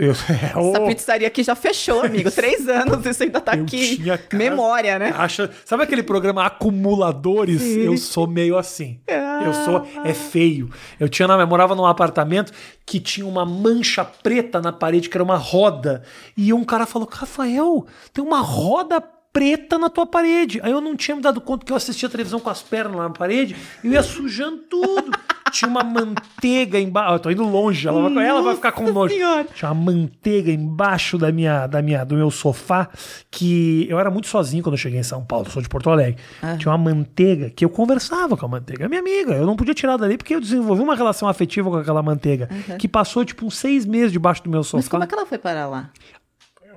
[0.00, 0.12] eu,
[0.56, 2.30] Essa oh, pizzaria aqui já fechou, amigo.
[2.30, 3.96] Três anos e você ainda tá eu aqui.
[3.96, 5.12] tinha casa- Memória, né?
[5.14, 7.60] Acha, sabe aquele programa Acumuladores?
[7.62, 9.00] Eu sou meio assim.
[9.44, 10.70] Eu sou é feio.
[10.98, 12.52] Eu tinha eu morava num apartamento
[12.86, 16.02] que tinha uma mancha preta na parede que era uma roda.
[16.36, 19.00] E um cara falou: "Rafael, tem uma roda
[19.32, 20.60] preta na tua parede".
[20.62, 23.10] Aí eu não tinha me dado conta que eu assistia televisão com as pernas na
[23.10, 25.10] parede, e eu ia sujando tudo.
[25.50, 27.14] Tinha uma manteiga embaixo.
[27.14, 29.14] Eu tô indo longe, ela vai, ela vai ficar com nojo.
[29.14, 29.46] Senhora.
[29.54, 32.88] Tinha uma manteiga embaixo da minha, da minha, do meu sofá,
[33.30, 35.90] que eu era muito sozinho quando eu cheguei em São Paulo, eu sou de Porto
[35.90, 36.16] Alegre.
[36.58, 39.34] Tinha uma manteiga que eu conversava com a manteiga, é minha amiga.
[39.34, 42.88] Eu não podia tirar dali porque eu desenvolvi uma relação afetiva com aquela manteiga, que
[42.88, 44.78] passou tipo uns seis meses debaixo do meu sofá.
[44.78, 45.90] Mas como é que ela foi parar lá?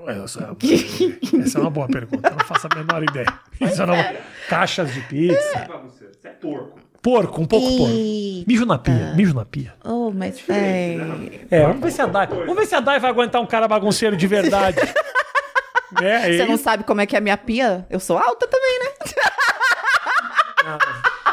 [0.07, 0.57] Essa,
[1.43, 2.29] essa é uma boa pergunta.
[2.29, 3.27] Eu não faço a menor ideia.
[3.59, 4.15] Isso é uma...
[4.49, 5.67] Caixas de pizza.
[5.83, 6.07] Você.
[6.07, 6.79] Você é porco.
[7.01, 7.93] Porco, um pouco porco.
[7.93, 8.45] Eita.
[8.47, 9.73] Mijo na pia, mijo na pia.
[9.83, 10.97] Oh, mas é...
[11.49, 12.27] É, vamos ver se a Dai.
[12.27, 14.77] Vamos ver se a Dai vai aguentar um cara bagunceiro de verdade.
[15.99, 17.85] é, Você não sabe como é que é a minha pia?
[17.89, 18.89] Eu sou alta também, né?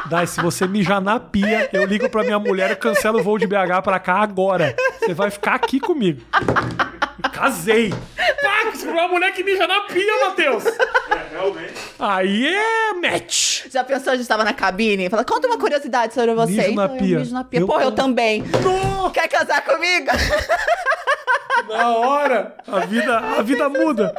[0.09, 3.39] Dai, se você mijar na pia, eu ligo pra minha mulher e cancelo o voo
[3.39, 4.75] de BH pra cá agora.
[4.99, 6.23] Você vai ficar aqui comigo.
[7.33, 7.93] Casei.
[8.43, 10.65] Pá, com uma mulher que mija na pia, Matheus.
[10.67, 11.75] É, realmente.
[11.99, 13.67] Aí é match.
[13.71, 16.53] Já pensou, a gente tava na cabine e fala, conta uma curiosidade sobre você.
[16.53, 17.19] Mijo na Então, eu pia.
[17.19, 17.61] mijo na pia.
[17.61, 18.43] Eu- Pô, eu também.
[18.63, 20.07] Não, Quer casar comigo?
[21.69, 24.15] na hora, a vida, a vida muda.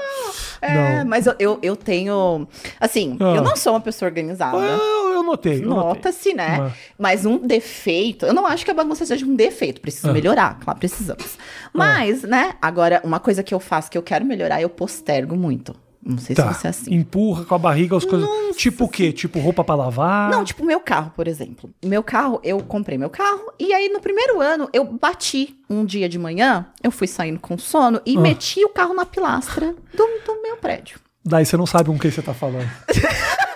[0.62, 1.05] É, Não.
[1.05, 2.47] mas eu, eu, eu tenho...
[2.79, 3.36] Assim, Ah.
[3.38, 4.58] eu não sou uma pessoa organizada.
[4.58, 5.61] Eu, eu notei.
[5.61, 6.57] Nota-se, né?
[6.59, 10.13] Mas- Mas um defeito, eu não acho que a bagunça seja um defeito, preciso Ah.
[10.13, 11.37] melhorar, claro, precisamos.
[11.73, 15.75] Mas, né, agora, uma coisa que eu faço que eu quero melhorar, eu postergo muito.
[16.01, 16.53] Não sei Tá.
[16.53, 16.93] se você é assim.
[16.95, 18.27] Empurra com a barriga as coisas.
[18.55, 19.11] tipo o quê?
[19.11, 20.31] Tipo roupa pra lavar?
[20.31, 21.69] Não, tipo, meu carro, por exemplo.
[21.83, 26.07] Meu carro, eu comprei meu carro, e aí no primeiro ano eu bati um dia
[26.07, 28.21] de manhã, eu fui saindo com sono e Ah.
[28.21, 30.99] meti o carro na pilastra do, do meu prédio.
[31.23, 32.67] Daí você não sabe com quem você tá falando.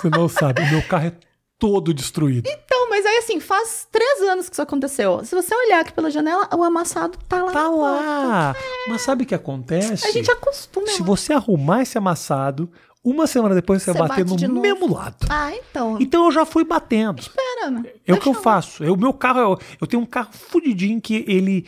[0.00, 0.62] você não sabe.
[0.62, 1.12] O meu carro é
[1.58, 2.48] todo destruído.
[2.48, 5.24] Então, mas aí assim, faz três anos que isso aconteceu.
[5.24, 7.52] Se você olhar aqui pela janela, o amassado tá lá.
[7.52, 8.56] Tá lá.
[8.88, 10.06] Mas sabe o que acontece?
[10.06, 10.86] A gente acostuma.
[10.86, 12.70] Se eu você arrumar esse amassado,
[13.02, 15.26] uma semana depois você, Você vai bater bate no mesmo lado.
[15.28, 15.96] Ah, então.
[16.00, 17.20] Então eu já fui batendo.
[17.20, 17.84] Espera, né?
[18.06, 18.84] É o que eu Deixa faço.
[18.84, 21.66] O meu carro, eu, eu tenho um carro fudidinho que ele,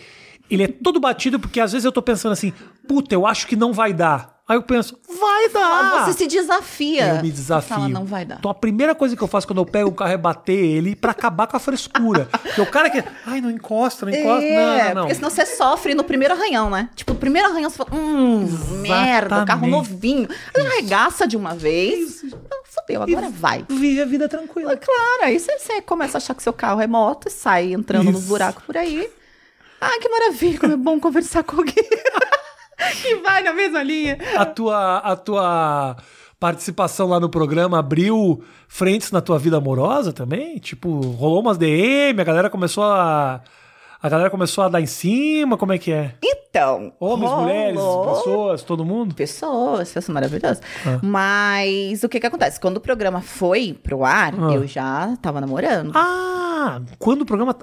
[0.50, 2.52] ele é todo batido, porque às vezes eu tô pensando assim,
[2.86, 4.39] puta, eu acho que não vai dar.
[4.50, 6.06] Aí eu penso, vai dar.
[6.06, 7.06] Você se desafia.
[7.06, 7.76] Eu me Você desafio.
[7.76, 8.38] Fala, não vai dar.
[8.40, 10.96] Então a primeira coisa que eu faço quando eu pego o carro é bater ele
[10.96, 12.28] pra acabar com a frescura.
[12.32, 13.00] Porque o cara que.
[13.24, 14.44] Ai, não encosta, não encosta.
[14.44, 16.90] É, não, não, porque senão você sofre no primeiro arranhão, né?
[16.96, 18.40] Tipo, o primeiro arranhão você fala, hum,
[18.80, 19.70] merda, carro Exatamente.
[19.70, 20.28] novinho.
[20.56, 22.24] Aí arregaça de uma vez.
[22.50, 23.64] Ah, Fudeu, agora vai.
[23.68, 24.76] Vive a vida tranquila.
[24.76, 28.10] Claro, aí você, você começa a achar que seu carro é moto e sai entrando
[28.10, 28.22] Isso.
[28.22, 29.08] buracos por aí.
[29.80, 31.74] Ah, que maravilha, como é bom conversar com alguém.
[33.02, 34.18] que vai na mesma linha.
[34.36, 35.96] A tua, a tua
[36.38, 40.58] participação lá no programa abriu frentes na tua vida amorosa também?
[40.58, 43.40] Tipo, rolou umas DM, a galera começou a.
[44.02, 46.14] A galera começou a dar em cima, como é que é?
[46.24, 46.90] Então.
[46.98, 47.44] Homens, rolou.
[47.44, 49.14] mulheres, pessoas, todo mundo?
[49.14, 50.62] Pessoas, pessoas maravilhosas.
[50.86, 50.98] Ah.
[51.02, 52.58] Mas o que que acontece?
[52.58, 54.54] Quando o programa foi pro ar, Ah.
[54.54, 55.92] eu já tava namorando.
[55.94, 57.54] Ah, quando o programa.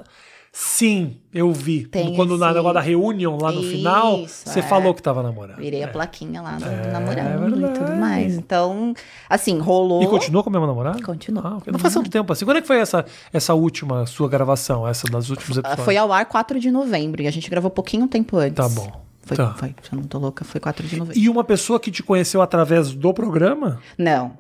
[0.60, 1.86] Sim, eu vi.
[1.86, 4.64] Tem quando na esse- negócio da reunião lá no final, Isso, você é.
[4.64, 5.58] falou que tava namorando.
[5.58, 5.88] Virei a É.
[5.88, 8.36] plaquinha lá do É namorando e tudo mais.
[8.36, 8.92] Então,
[9.30, 10.02] assim, rolou.
[10.02, 11.00] E continuou com a mesma namorada?
[11.04, 11.44] Continua.
[11.46, 11.72] Ah, ok.
[11.72, 12.44] Não faz tanto tempo assim.
[12.44, 15.86] Quando é que foi essa, essa última sua gravação, essa das últimos Ah, episódios?
[15.86, 18.56] Foi ao ar 4 de novembro e a gente gravou pouquinho tempo antes.
[18.56, 19.06] Tá bom.
[19.22, 19.54] Foi, Tá.
[19.54, 21.20] foi, já não tô louca, foi 4 de novembro.
[21.22, 23.80] E uma pessoa que te conheceu através do programa?
[23.96, 24.32] Não,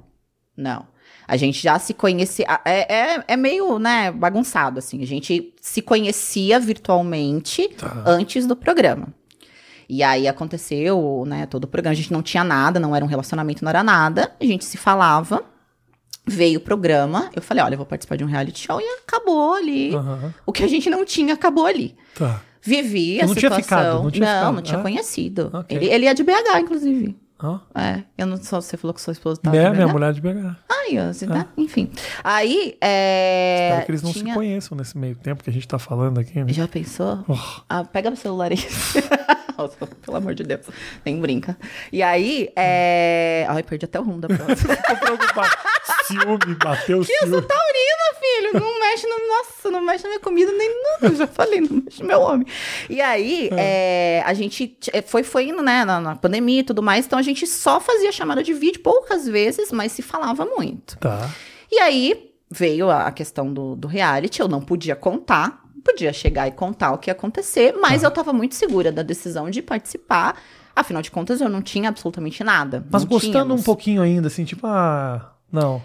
[0.57, 0.83] não.
[1.27, 2.45] A gente já se conhecia.
[2.63, 5.01] É, é, é meio, né, bagunçado, assim.
[5.03, 8.03] A gente se conhecia virtualmente Tá.
[8.05, 9.07] antes do programa.
[9.89, 11.91] E aí aconteceu, né, todo o programa.
[11.93, 14.31] A gente não tinha nada, não era um relacionamento, não era nada.
[14.39, 15.43] A gente se falava.
[16.29, 17.29] Veio o programa.
[17.33, 18.81] Eu falei, olha, eu vou participar de um reality show.
[18.81, 19.95] E acabou ali.
[19.95, 20.33] Aham.
[20.45, 21.95] O que a gente não tinha, acabou ali.
[22.15, 22.41] Tá.
[22.61, 23.63] Vivi Não a tinha situação.
[23.63, 24.55] ficado, não tinha ficado.
[24.55, 24.81] não tinha Ah.
[24.81, 25.49] conhecido.
[25.53, 25.77] Ok.
[25.77, 27.15] Ele, ele é de BH, inclusive.
[27.39, 27.59] Ah.
[27.75, 29.91] É, eu não só você falou que sua esposa É, de minha BH.
[29.93, 30.55] mulher de BH.
[30.89, 31.45] Ó, você tá?
[31.57, 31.91] Enfim.
[32.23, 33.67] Aí, é.
[33.71, 36.17] Espero que eles não tinha- se conheçam nesse meio tempo que a gente tá falando
[36.19, 36.51] aqui, né?
[36.53, 37.25] Já pensou?
[37.27, 37.35] Oh.
[37.67, 38.57] Ah, pega meu celular aí.
[40.05, 40.65] Pelo amor de Deus.
[41.05, 41.57] Nem brinca.
[41.91, 43.45] E aí, é.
[43.49, 44.75] Ai, perdi até o rumo da próxima.
[44.75, 45.49] Ficou preocupado.
[46.05, 47.41] Ciúme, bateu o Eu sou ciúme.
[47.41, 48.06] taurina,
[48.51, 48.59] filho.
[48.63, 49.27] Não mexe no.
[49.27, 51.07] Nossa, não mexe na minha comida nem nada.
[51.07, 52.47] Eu já falei, não mexe no meu homem.
[52.89, 56.81] E aí, é, a gente t- foi, foi indo, né, na, na pandemia e tudo
[56.81, 57.05] mais.
[57.05, 60.97] Então a gente só fazia chamada de vídeo poucas vezes, mas se falava muito.
[60.97, 61.29] Tá.
[61.71, 66.51] E aí veio a questão do, do reality, eu não podia contar, podia chegar e
[66.51, 68.07] contar o que ia acontecer, mas Tá.
[68.07, 70.37] eu tava muito segura da decisão de participar.
[70.75, 72.85] Afinal de contas, eu não tinha absolutamente nada.
[72.91, 73.61] Mas gostando tínhamos.
[73.61, 75.33] um pouquinho ainda, assim, tipo, ah.
[75.51, 75.81] Não.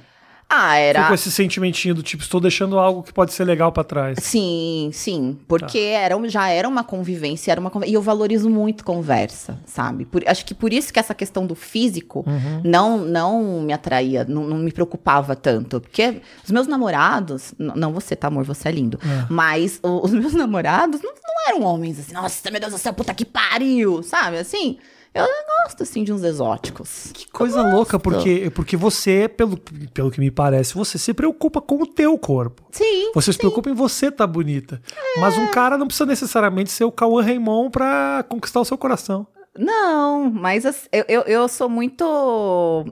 [0.55, 1.01] Ah, era.
[1.03, 4.19] Ficou esse sentimentinho do tipo, estou deixando algo que pode ser legal pra trás.
[4.21, 5.38] Sim, sim.
[5.49, 5.85] Porque Tá.
[5.99, 10.05] era, já era uma convivência, era uma E eu valorizo muito conversa, sabe?
[10.05, 12.61] Por- acho que por isso que essa questão do físico Uhum.
[12.65, 15.81] não, não me atraía, não, não me preocupava tanto.
[15.81, 18.45] Porque os meus namorados, não você, tá, amor?
[18.45, 18.99] Você é lindo.
[19.03, 19.27] É.
[19.31, 22.93] Mas o- os meus namorados não, não eram homens assim, nossa, meu Deus do céu,
[22.93, 24.37] puta que pariu, sabe?
[24.37, 24.77] Assim,
[25.14, 25.27] eu
[25.64, 27.11] gosto, assim, de uns exóticos.
[27.12, 29.57] Que coisa louca, porque, porque você, pelo,
[29.92, 32.62] pelo que me parece, você se preocupa com o teu corpo.
[32.70, 33.12] Sim.
[33.14, 34.81] Você se preocupa em você tá bonita.
[35.18, 35.40] Mas É.
[35.40, 39.27] um cara não precisa necessariamente ser o Cauã Raymond pra conquistar o seu coração.
[39.59, 42.05] Não, mas as- eu, eu, eu sou muito.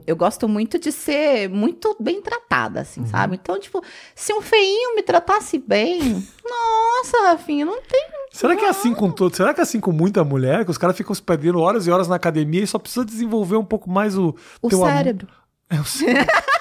[0.05, 3.39] Eu gosto muito de ser muito bem tratada, assim, sabe?
[3.41, 5.99] Então, tipo, se um feinho me tratasse bem,
[6.47, 8.05] nossa, Rafinha, não tem.
[8.31, 9.37] Será que é assim com todos?
[9.37, 10.63] Será que é assim com muita mulher?
[10.63, 13.55] Que os caras ficam se perdendo horas e horas na academia e só precisa desenvolver
[13.57, 15.27] um pouco mais o, O cérebro.
[15.69, 16.27] É o cérebro.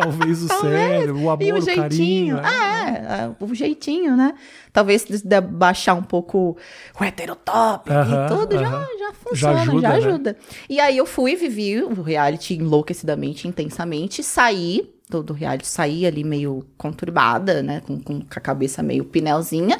[0.00, 2.36] Talvez o cérebro, o amor, E o o jeitinho.
[2.36, 2.40] carinho.
[2.42, 4.34] Ah, é, é, o jeitinho, né?
[4.72, 6.56] Talvez de baixar um pouco
[7.00, 8.86] o heterotop Aham, e tudo, já, aham.
[8.98, 9.94] já funciona, ajuda, já né?
[9.96, 10.36] ajuda.
[10.68, 16.22] E aí eu fui, vivi o reality enlouquecidamente, intensamente, saí do, do reality, saí ali
[16.22, 17.80] meio conturbada, né?
[17.86, 19.78] Com, com a cabeça meio pinelzinha.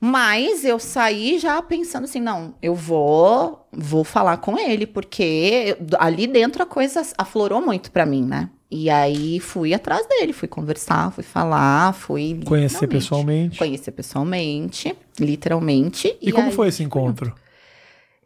[0.00, 6.26] Mas eu saí já pensando assim, não, eu vou, vou falar com ele, porque ali
[6.26, 8.48] dentro a coisa aflorou muito pra mim, né?
[8.70, 13.58] E aí fui atrás dele, fui conversar, fui falar, fui Conhecer pessoalmente.
[13.58, 16.16] Conhecer pessoalmente, literalmente.
[16.22, 17.34] E, como aí- foi esse encontro?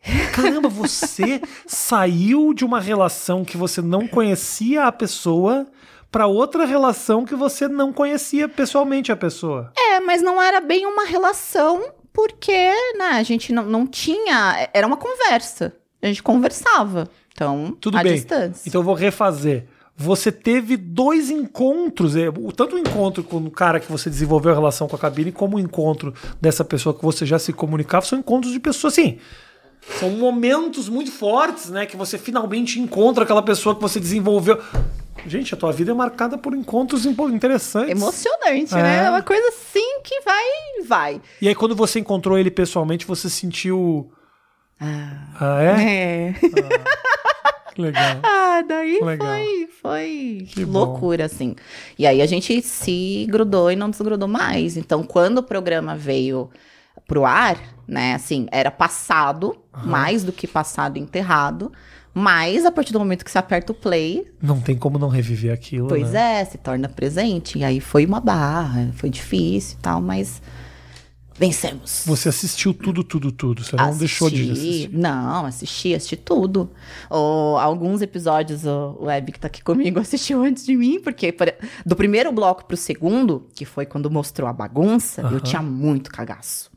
[0.35, 5.67] Caramba, você saiu de uma relação que você não conhecia a pessoa
[6.11, 9.73] pra outra relação que você não conhecia pessoalmente a pessoa.
[9.77, 12.53] É, mas não era bem uma relação, porque,
[12.99, 14.69] né, a gente não, não tinha.
[14.75, 15.73] Era uma conversa.
[16.03, 17.09] A gente conversava.
[17.33, 18.13] Então, Tudo à bem.
[18.15, 18.69] distância.
[18.69, 19.65] Então eu vou refazer.
[19.97, 24.51] Você teve dois encontros, é, o- tanto o encontro com o cara que você desenvolveu
[24.51, 28.05] a relação com a cabine, como o encontro dessa pessoa que você já se comunicava,
[28.05, 29.19] são encontros de pessoas assim.
[30.01, 31.87] São momentos muito fortes, né?
[31.87, 34.61] Que você finalmente encontra aquela pessoa que você desenvolveu.
[35.27, 37.91] Gente, a tua vida é marcada por encontros interessantes.
[37.91, 38.83] Emocionante, É.
[38.83, 39.05] né?
[39.07, 40.45] É uma coisa assim que vai,
[40.87, 41.21] vai.
[41.41, 44.11] E aí, quando você encontrou ele pessoalmente, você sentiu.
[44.81, 45.83] Ah, é?
[45.83, 46.33] É.
[46.33, 46.49] Que
[47.83, 48.21] legal.
[48.25, 49.27] Ah, daí Legal.
[49.29, 50.79] foi, foi Que bom.
[50.79, 51.57] loucura, assim.
[51.99, 54.77] E aí a gente se grudou e não desgrudou mais.
[54.77, 56.49] Então, quando o programa veio
[57.09, 61.73] pro ar, né, assim, era passado, mais do que passado enterrado.
[62.17, 65.53] Mas a partir do momento que você aperta o play, Não tem como não reviver
[65.53, 65.89] aquilo.
[65.89, 66.41] pois né?
[66.41, 67.59] é, se torna presente.
[67.59, 70.41] E aí foi uma barra, foi difícil e tal, mas
[71.37, 72.05] vencemos.
[72.07, 73.65] Você assistiu tudo, tudo, tudo.
[73.65, 74.69] Você não deixou de Assisti.
[74.69, 74.91] assistir.
[74.97, 76.71] Não, assisti, assisti tudo.
[77.11, 81.53] O- alguns episódios o, Web que tá aqui comigo assistiu antes de mim, porque por-
[81.85, 86.71] do primeiro bloco pro segundo, que foi quando mostrou a bagunça, eu tinha muito cagaço.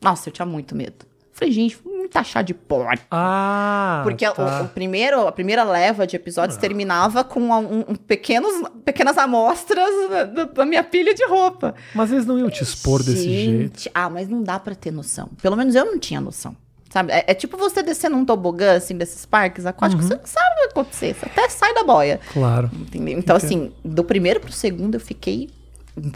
[0.00, 1.04] Nossa, eu tinha muito medo.
[1.32, 2.94] Falei, gente, me taxar de porra.
[3.10, 4.62] Ah, Porque o- tá.
[4.62, 8.52] o, primeiro, a primeira leva de episódios terminava com um, um pequenos,
[8.84, 9.88] pequenas amostras
[10.34, 11.74] da, da minha pilha de roupa.
[11.94, 13.90] Mas eles não iam te expor desse Gente, jeito.
[13.94, 15.28] Ah, mas não dá pra ter noção.
[15.42, 16.56] Pelo menos eu não tinha noção.
[16.90, 17.12] Sabe?
[17.12, 20.10] É, é tipo você descer num tobogã, assim, desses parques aquáticos, Uhum.
[20.12, 21.14] você não sabe o que vai acontecer.
[21.14, 22.20] Você até sai da boia.
[22.32, 22.70] Claro.
[22.72, 23.18] Entendeu?
[23.18, 25.50] Então, assim, do primeiro pro segundo eu fiquei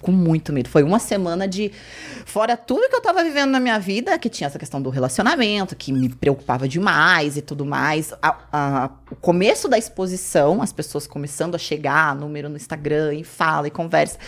[0.03, 0.69] com muito medo.
[0.69, 1.71] Foi uma semana de.
[2.27, 5.75] Fora tudo que eu tava vivendo na minha vida, que tinha essa questão do relacionamento,
[5.75, 8.12] que me preocupava demais e tudo mais.
[8.23, 13.25] A- a- o começo da exposição, as pessoas começando a chegar, número no Instagram, e
[13.25, 14.19] fala e conversa.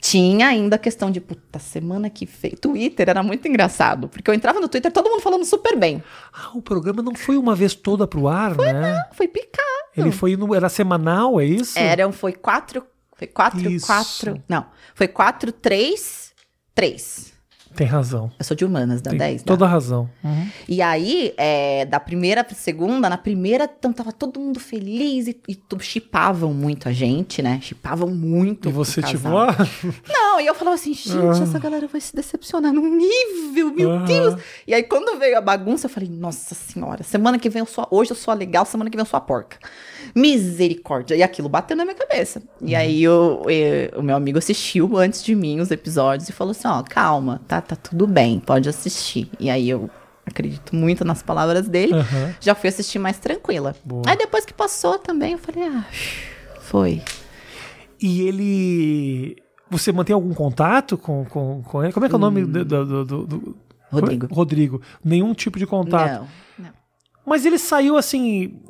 [0.00, 2.54] Tinha ainda a questão de, puta, semana que fez.
[2.60, 6.00] Twitter era muito engraçado, porque eu entrava no Twitter, todo mundo falando super bem.
[6.32, 9.04] Ah, o programa não foi uma vez toda pro ar, né?
[9.12, 9.66] Foi picado.
[9.96, 11.76] Ele foi no, era semanal, é isso?
[11.76, 12.86] Eram, foi quatro.
[13.18, 13.84] Foi quatro, Isso.
[13.86, 14.42] quatro.
[14.48, 16.32] Não, foi quatro, três,
[16.74, 17.36] três.
[17.74, 18.32] Tem razão.
[18.38, 20.08] Eu sou de humanas, da Tem 10, toda a razão.
[20.24, 20.48] Uhum.
[20.66, 25.38] E aí, é, da primeira pra segunda, na primeira, então tava todo mundo feliz e,
[25.46, 27.60] e chipavam muito a gente, né?
[27.62, 28.68] Chipavam muito.
[28.70, 29.54] E você, tipo, ah,
[30.08, 34.04] Não, e eu falava assim, gente, essa galera vai se decepcionar num nível, meu Aham.
[34.06, 34.40] Deus.
[34.66, 37.84] E aí, quando veio a bagunça, eu falei, nossa senhora, semana que vem eu sou,
[37.84, 39.58] a- hoje eu sou a legal, semana que vem eu sou a porca.
[40.14, 41.14] Misericórdia.
[41.16, 42.42] E aquilo bateu na minha cabeça.
[42.60, 46.50] E aí, o, e- o meu amigo assistiu antes de mim os episódios e falou
[46.52, 49.30] assim, ó, calma, tá, tá tudo bem, pode assistir.
[49.38, 49.90] E aí, eu
[50.26, 52.34] acredito muito nas palavras dele, Aham.
[52.40, 53.74] já fui assistir mais tranquila.
[53.84, 54.02] Boa.
[54.06, 55.84] Aí, depois que passou também, eu falei, ah,
[56.60, 57.02] foi.
[58.00, 59.36] E ele.
[59.70, 61.92] Você mantém algum contato com, com, com ele?
[61.92, 63.56] Como é que é o nome do, do- do- do- do-
[63.90, 64.26] Rodrigo.
[64.30, 64.82] Rodrigo.
[65.04, 66.20] Nenhum tipo de contato.
[66.58, 66.70] Não, não.
[67.26, 68.60] Mas ele saiu assim.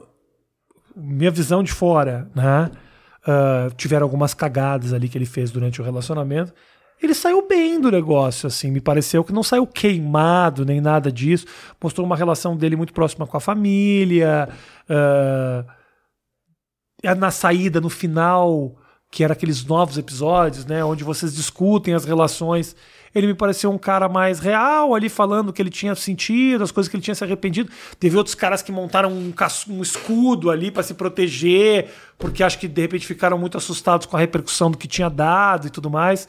[0.98, 2.70] Minha visão de fora, né?
[3.26, 6.52] ah, tiveram algumas cagadas ali que ele fez durante o relacionamento.
[7.00, 11.46] Ele saiu bem do negócio, assim, me pareceu que não saiu queimado nem nada disso.
[11.80, 14.48] Mostrou uma relação dele muito próxima com a família.
[14.88, 15.64] ah,
[17.16, 18.76] na saída, no final,
[19.10, 22.76] que era aqueles novos episódios, né, onde vocês discutem as relações.
[23.14, 26.70] Ele me pareceu um cara mais real ali, falando o que ele tinha sentido, as
[26.70, 27.70] coisas que ele tinha se arrependido.
[27.98, 29.32] Teve outros caras que montaram um,
[29.70, 34.16] um escudo ali para se proteger, porque acho que de repente ficaram muito assustados com
[34.16, 36.28] a repercussão do que tinha dado e tudo mais.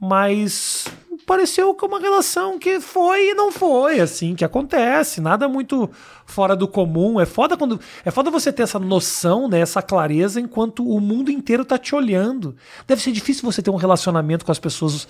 [0.00, 0.86] Mas
[1.28, 5.90] pareceu que uma relação que foi e não foi, assim, que acontece, nada muito
[6.24, 7.20] fora do comum.
[7.20, 11.30] É foda quando é foda você ter essa noção, né, essa clareza enquanto o mundo
[11.30, 12.56] inteiro tá te olhando.
[12.86, 15.06] Deve ser difícil você ter um relacionamento com as pessoas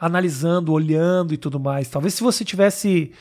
[0.00, 1.88] analisando, olhando e tudo mais.
[1.88, 3.12] Talvez se você tivesse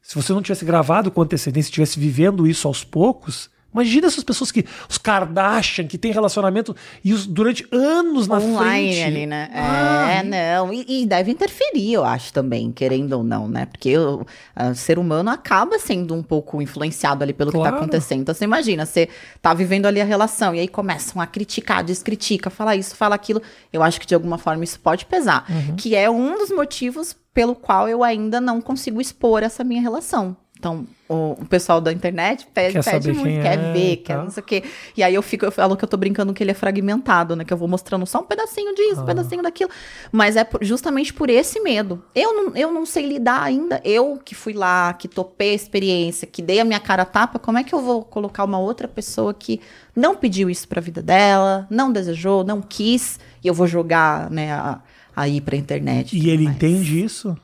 [0.00, 4.50] se você não tivesse gravado com antecedência, estivesse vivendo isso aos poucos, imagina essas pessoas
[4.52, 9.02] que os Kardashian que tem relacionamento e os, durante anos na Online frente.
[9.04, 9.50] ali, né?
[9.52, 10.72] Ah, é, não.
[10.72, 13.66] E, e deve interferir, eu acho também, querendo ou não, né?
[13.66, 17.76] Porque o a- o ser humano acaba sendo um pouco influenciado ali pelo que Claro.
[17.76, 18.20] tá acontecendo.
[18.22, 19.08] Então você imagina, você
[19.40, 23.40] tá vivendo ali a relação e aí começam a criticar, descritica, fala isso, fala aquilo.
[23.72, 25.46] Eu acho que de alguma forma isso pode pesar.
[25.48, 25.76] Uhum.
[25.76, 30.36] Que é um dos motivos pelo qual eu ainda não consigo expor essa minha relação.
[30.62, 34.16] Então, o, o pessoal da internet pede, Quer pede muito, quer é ver, e quer
[34.16, 34.62] não sei o quê.
[34.96, 37.44] E aí eu fico, eu falo que eu tô brincando que ele é fragmentado, né?
[37.44, 39.02] Que eu vou mostrando só um pedacinho disso, Ah.
[39.02, 39.70] um pedacinho daquilo.
[40.12, 42.00] Mas é por- justamente por esse medo.
[42.14, 43.80] Eu não, eu não sei lidar ainda.
[43.84, 47.40] Eu que fui lá, que topei a experiência, que dei a minha cara a tapa,
[47.40, 49.60] como é que eu vou colocar uma outra pessoa que
[49.96, 54.52] não pediu isso pra vida dela, não desejou, não quis, e eu vou jogar, né,
[54.52, 54.80] a-
[55.16, 56.16] aí pra internet.
[56.16, 56.54] E ele mais.
[56.56, 57.36] entende isso?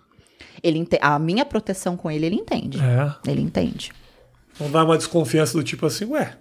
[0.63, 2.79] Ele ente- a minha proteção com ele, ele entende.
[2.81, 3.31] É.
[3.31, 3.93] Ele entende.
[4.59, 6.37] Não dá uma desconfiança do tipo assim, ué,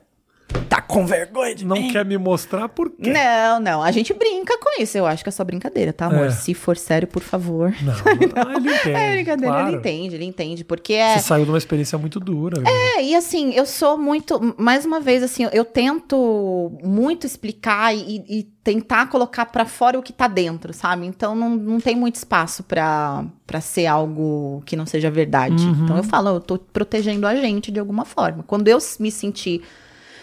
[0.70, 1.91] Tá com vergonha de não mim?
[1.91, 3.12] quer me mostrar por quê?
[3.12, 3.84] Não, não.
[3.84, 4.98] A gente brinca com isso.
[4.98, 6.28] Eu acho que é só brincadeira, tá, amor?
[6.28, 6.32] É.
[6.32, 7.74] Se for sério, por favor.
[7.82, 8.91] Não, não, ele entende.
[8.91, 9.68] É brincadeira, claro.
[9.70, 10.64] ele entende, ele entende.
[10.64, 11.18] Porque é.
[11.18, 12.64] Você saiu de uma experiência muito dura.
[12.66, 14.56] É, e assim, eu sou muito.
[14.58, 20.04] Mais uma vez, assim, eu tento muito explicar e, e tentar colocar pra fora o
[20.04, 21.06] que tá dentro, sabe?
[21.06, 25.64] Então não, não tem muito espaço pra pra ser algo que não seja verdade.
[25.64, 25.86] Uhum.
[25.86, 28.43] Então eu falo, eu tô protegendo a gente de alguma forma.
[28.43, 29.64] Quando eu me sentir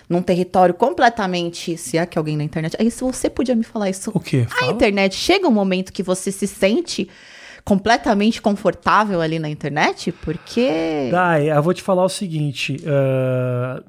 [0.08, 1.76] num território completamente.
[1.76, 2.76] Se é que alguém na internet.
[2.78, 4.46] Aí, se você podia me falar isso O quê?
[4.50, 4.72] A Fala.
[4.72, 7.08] internet chega um momento que você se sente
[7.64, 13.82] completamente confortável ali na internet, porque Dai, eu vou te falar o seguinte: ah,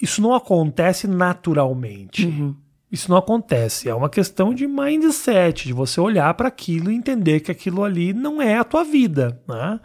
[0.00, 2.26] isso não acontece naturalmente.
[2.26, 2.54] Uhum.
[2.90, 3.88] Isso não acontece.
[3.88, 8.12] É uma questão de mindset, de você olhar para aquilo e entender que aquilo ali
[8.12, 9.40] não é a tua vida.
[9.46, 9.78] Né?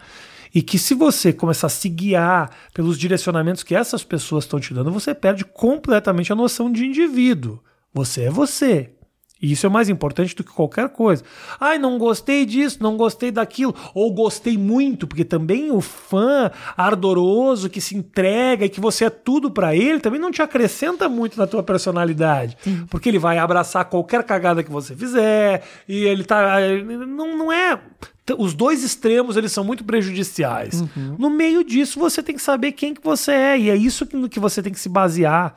[0.55, 4.73] E que se você começar a se guiar pelos direcionamentos que essas pessoas estão te
[4.73, 7.61] dando, você perde completamente a noção de indivíduo.
[7.93, 8.94] Você é você.
[9.45, 11.23] E isso é mais importante do que qualquer coisa.
[11.59, 17.69] Ai, não gostei disso, não gostei daquilo, ou gostei muito, porque também o fã ardoroso
[17.69, 21.37] que se entrega e que você é tudo pra ele, também não te acrescenta muito
[21.37, 22.57] na tua personalidade.
[22.89, 26.57] Porque ele vai abraçar qualquer cagada que você fizer, e ele tá.
[27.07, 27.79] Não, não é.
[28.39, 30.83] Os dois extremos, eles são muito prejudiciais.
[31.19, 34.27] No meio disso, você tem que saber quem que você é, e é isso que,
[34.27, 35.53] que você tem que se basear.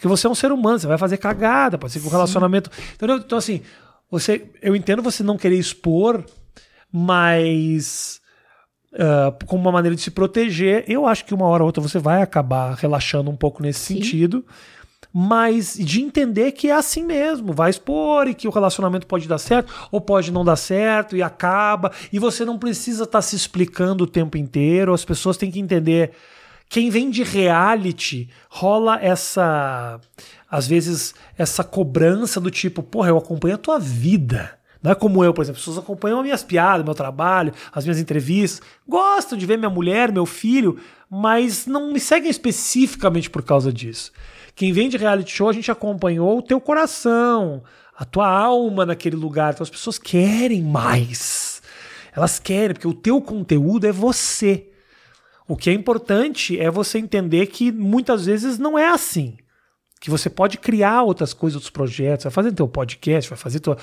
[0.00, 2.70] Porque você é um ser humano, você vai fazer cagada, pode ser que o relacionamento.
[2.94, 3.18] Entendeu?
[3.18, 3.60] Então, assim,
[4.10, 6.24] você, eu entendo você não querer expor,
[6.90, 8.18] mas
[8.98, 11.98] ah, como uma maneira de se proteger, eu acho que uma hora ou outra você
[11.98, 13.96] vai acabar relaxando um pouco nesse Sim.
[13.96, 14.42] sentido.
[15.12, 19.36] Mas de entender que é assim mesmo, vai expor e que o relacionamento pode dar
[19.36, 24.04] certo ou pode não dar certo e acaba, e você não precisa estar se explicando
[24.04, 26.12] o tempo inteiro, as pessoas têm que entender
[26.70, 30.00] quem vem de reality rola essa
[30.48, 34.56] às vezes essa cobrança do tipo, porra, eu acompanho a tua vida.
[34.80, 37.84] Não é como eu, por exemplo, as pessoas acompanham as minhas piadas, meu trabalho, as
[37.84, 40.78] minhas entrevistas, gostam de ver minha mulher, meu filho,
[41.10, 44.12] mas não me seguem especificamente por causa disso.
[44.54, 47.64] Quem vem de reality show, a gente acompanhou o teu coração,
[47.98, 49.52] a tua alma naquele lugar.
[49.52, 51.60] Então as pessoas querem mais.
[52.14, 54.69] Elas querem, porque o teu conteúdo é você.
[55.50, 59.36] O que é importante é você entender que muitas vezes não é assim.
[60.00, 63.76] Que você pode criar outras coisas, outros projetos, vai fazer teu podcast, vai fazer tua,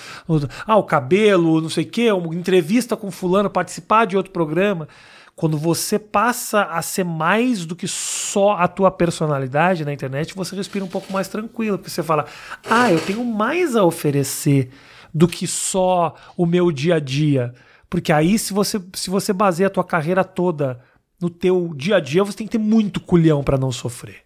[0.65, 4.87] ah, o cabelo, não sei o quê, uma entrevista com fulano, participar de outro programa.
[5.35, 10.55] Quando você passa a ser mais do que só a tua personalidade na internet, você
[10.55, 12.27] respira um pouco mais tranquilo, porque você fala:
[12.69, 14.69] "Ah, eu tenho mais a oferecer
[15.13, 17.53] do que só o meu dia a dia".
[17.89, 20.79] Porque aí se você se você baseia a tua carreira toda
[21.21, 24.23] no teu dia a dia, você tem que ter muito culhão para não sofrer.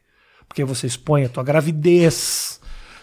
[0.47, 2.59] Porque você expõe a tua gravidez,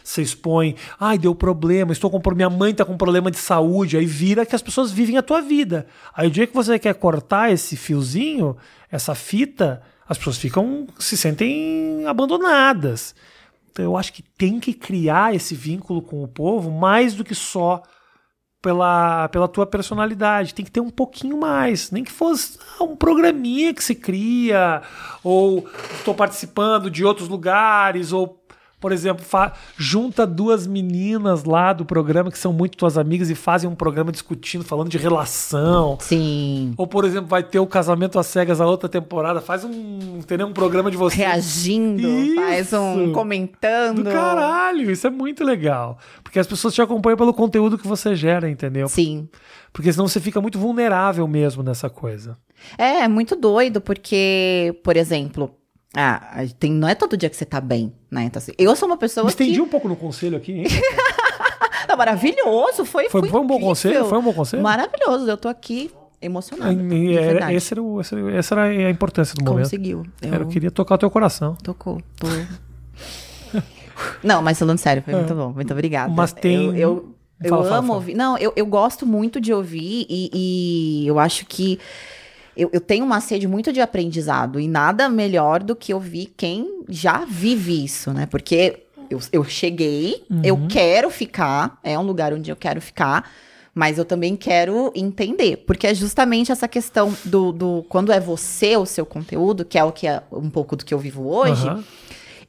[0.09, 4.07] você expõe, ai, deu problema, estou com minha mãe tá com problema de saúde, aí
[4.07, 5.87] vira que as pessoas vivem a tua vida.
[6.15, 8.57] Aí o dia que você quer cortar esse fiozinho,
[8.91, 13.15] essa fita, as pessoas ficam se sentem abandonadas.
[13.71, 17.35] Então eu acho que tem que criar esse vínculo com o povo mais do que
[17.35, 17.83] só
[18.61, 20.55] pela, pela tua personalidade.
[20.55, 21.91] Tem que ter um pouquinho mais.
[21.91, 24.83] Nem que fosse um programinha que se cria,
[25.23, 28.38] ou estou participando de outros lugares, ou
[28.81, 29.25] por exemplo,
[29.77, 34.13] junta duas meninas lá do programa que são muito tuas amigas e fazem um programa
[34.13, 35.99] discutindo, falando de relação.
[36.01, 36.75] Sim.
[36.77, 40.47] Ou, por exemplo, vai ter o Casamento às Cegas a outra temporada, faz um, entendeu?
[40.47, 41.17] um programa de você.
[41.17, 42.35] Reagindo, isso.
[42.37, 44.05] faz um comentando.
[44.05, 45.99] Do caralho, isso é muito legal.
[46.23, 48.89] Porque as pessoas te acompanham pelo conteúdo que você gera, entendeu?
[48.89, 49.29] Sim.
[49.73, 52.39] Porque senão você fica muito vulnerável mesmo nessa coisa.
[52.77, 55.55] É, é muito doido, porque, por exemplo,
[56.01, 58.23] ah, tem, não é todo dia que você tá bem, né?
[58.23, 59.61] Então, assim, eu sou uma pessoa Me estendi que...
[59.61, 60.67] um pouco no conselho aqui, hein?
[61.89, 64.05] não, maravilhoso, foi, foi, foi um bom conselho?
[64.05, 64.63] Foi um bom conselho?
[64.63, 65.91] Maravilhoso, eu tô aqui
[66.23, 66.73] emocionada.
[66.73, 69.65] É, esse era o, esse, essa era a importância do momento.
[69.65, 70.07] Conseguiu.
[70.23, 70.35] Eu...
[70.35, 71.57] eu queria tocar o teu coração.
[71.65, 72.01] Tocou.
[72.17, 72.29] Tô...
[74.23, 75.17] não, mas falando sério, foi é.
[75.17, 75.51] muito bom.
[75.51, 76.15] Muito obrigada.
[76.15, 76.67] Mas tem...
[76.67, 77.95] Eu, eu, eu fala, amo fala.
[77.95, 78.15] ouvir.
[78.15, 81.81] Não, eu, eu gosto muito de ouvir e, e eu acho que
[82.59, 86.83] eu, eu tenho uma sede muito de aprendizado e nada melhor do que ouvir quem
[86.89, 88.27] já vive isso, né?
[88.27, 90.41] Porque eu, eu cheguei, uhum.
[90.43, 93.31] eu quero ficar, é um lugar onde eu quero ficar,
[93.73, 98.77] mas eu também quero entender, porque é justamente essa questão do, do quando é você
[98.77, 101.65] o seu conteúdo, que é o que é um pouco do que eu vivo hoje.
[101.69, 101.85] Uhum.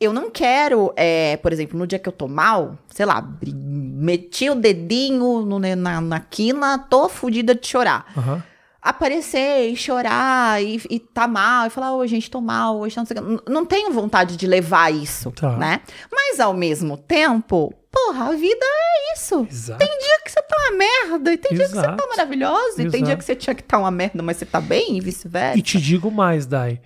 [0.01, 4.49] Eu não quero, é, por exemplo, no dia que eu tô mal, sei lá, meti
[4.49, 8.11] o dedinho no, na, na quina, tô fodida de chorar.
[8.17, 8.41] Uhum
[8.81, 13.05] aparecer e chorar e, e tá mal e falar, hoje gente, tô mal, hoje não
[13.05, 13.17] sei
[13.47, 15.57] não tenho vontade de levar isso, tá.
[15.57, 15.81] né?
[16.11, 19.45] Mas ao mesmo tempo, porra, a vida é isso.
[19.49, 19.79] Exato.
[19.79, 21.71] Tem dia que você tá uma merda, e tem Exato.
[21.71, 22.91] dia que você tá maravilhoso, e Exato.
[22.91, 25.57] tem dia que você tinha que tá uma merda, mas você tá bem e vice-versa.
[25.57, 26.79] E te digo mais, Dai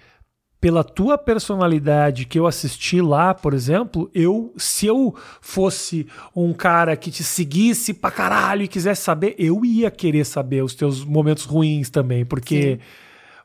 [0.64, 6.96] pela tua personalidade que eu assisti lá, por exemplo, eu, se eu fosse um cara
[6.96, 11.44] que te seguisse pra caralho e quisesse saber, eu ia querer saber os teus momentos
[11.44, 12.80] ruins também, porque Sim.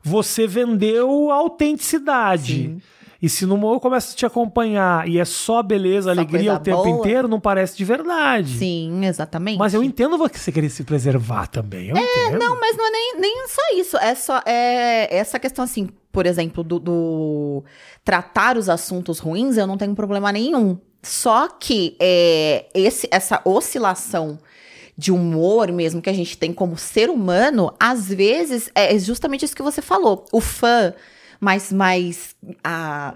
[0.01, 2.53] você vendeu autenticidade.
[2.53, 2.81] Sim.
[3.21, 6.59] E se no eu começo a te acompanhar e é só beleza, só alegria o
[6.59, 6.89] tempo boa.
[6.89, 8.57] inteiro, não parece de verdade.
[8.57, 9.57] Sim, exatamente.
[9.57, 11.89] Mas eu entendo você querer se preservar também.
[11.89, 12.39] Eu é, entendo.
[12.39, 13.97] não, mas não é nem, nem só isso.
[13.97, 17.63] É só é, essa questão assim, por exemplo, do, do,
[18.05, 20.77] tratar os assuntos ruins, eu não tenho problema nenhum.
[21.03, 24.39] Só que é, esse, essa oscilação
[24.97, 29.55] de humor mesmo que a gente tem como ser humano, às vezes é justamente isso
[29.55, 30.25] que você falou.
[30.31, 30.93] O fã
[31.39, 33.13] mais, mais a,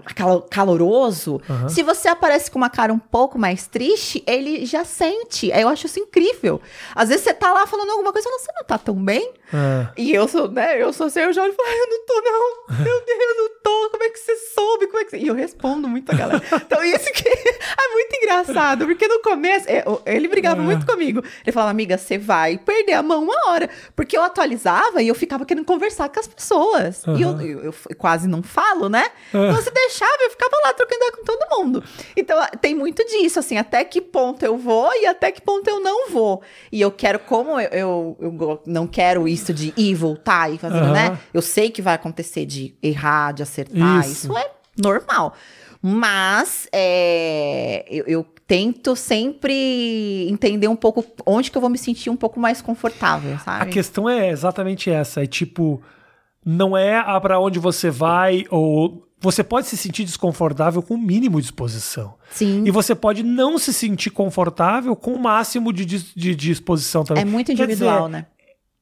[0.50, 1.68] caloroso, uhum.
[1.68, 5.50] se você aparece com uma cara um pouco mais triste, ele já sente.
[5.50, 6.60] Eu acho isso incrível.
[6.94, 9.32] Às vezes você tá lá falando alguma coisa e fala, você não tá tão bem?
[9.54, 9.88] É.
[9.96, 12.20] E eu sou, né, eu sou assim, eu já olho e falo, eu não tô
[12.20, 12.78] não.
[12.84, 13.90] Meu Deus, eu não tô.
[13.90, 14.86] Como é que você soube?
[14.88, 15.18] Como é que você...
[15.18, 16.42] E eu respondo muito a galera.
[16.54, 20.64] Então isso que é muito engraçado, porque no começo, é, ele brigava é.
[20.64, 21.22] muito comigo.
[21.44, 23.70] Ele falava, amiga, você vai perder a mão uma hora.
[23.94, 27.06] Porque eu atualizava e eu ficava querendo conversar com as pessoas.
[27.06, 27.16] Uhum.
[27.16, 29.10] E eu, eu, eu, quase não falo, né?
[29.28, 31.84] Então se deixava, eu ficava lá trocando ideia com todo mundo.
[32.16, 35.80] Então tem muito disso, assim, até que ponto eu vou e até que ponto eu
[35.80, 36.42] não vou.
[36.70, 40.58] E eu quero, como eu, eu, eu não quero isso de ir e voltar e
[40.58, 40.92] fazer, uhum.
[40.92, 41.18] né?
[41.32, 45.34] Eu sei que vai acontecer de errar, de acertar, isso, isso é normal.
[45.82, 52.10] Mas é, eu, eu, tento sempre entender um pouco onde que eu vou me sentir
[52.10, 53.62] um pouco mais confortável, sabe?
[53.62, 55.82] A questão é exatamente essa, é tipo,
[56.44, 61.40] não é para onde você vai ou você pode se sentir desconfortável com o mínimo
[61.40, 62.14] de exposição.
[62.30, 62.62] Sim.
[62.66, 67.22] E você pode não se sentir confortável com o máximo de, de, de exposição também.
[67.22, 68.26] É muito individual, dizer, né?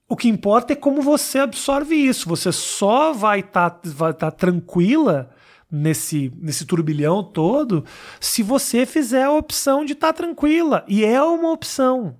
[0.09, 2.28] O que importa é como você absorve isso.
[2.28, 5.30] Você só vai estar tá, tá tranquila
[5.70, 7.84] nesse, nesse turbilhão todo
[8.20, 10.84] se você fizer a opção de estar tá tranquila.
[10.86, 12.18] E é uma opção.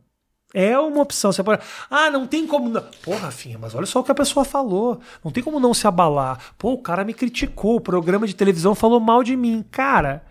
[0.55, 1.33] É uma opção.
[1.33, 1.63] Você pode.
[1.91, 2.69] Ah, não tem como.
[2.69, 2.85] Não.
[3.03, 5.01] Pô, Rafinha, mas olha só o que a pessoa falou.
[5.25, 6.39] Não tem como não se abalar.
[6.59, 7.77] Pô, o cara me criticou.
[7.77, 9.65] O programa de televisão falou mal de mim.
[9.71, 10.25] Cara,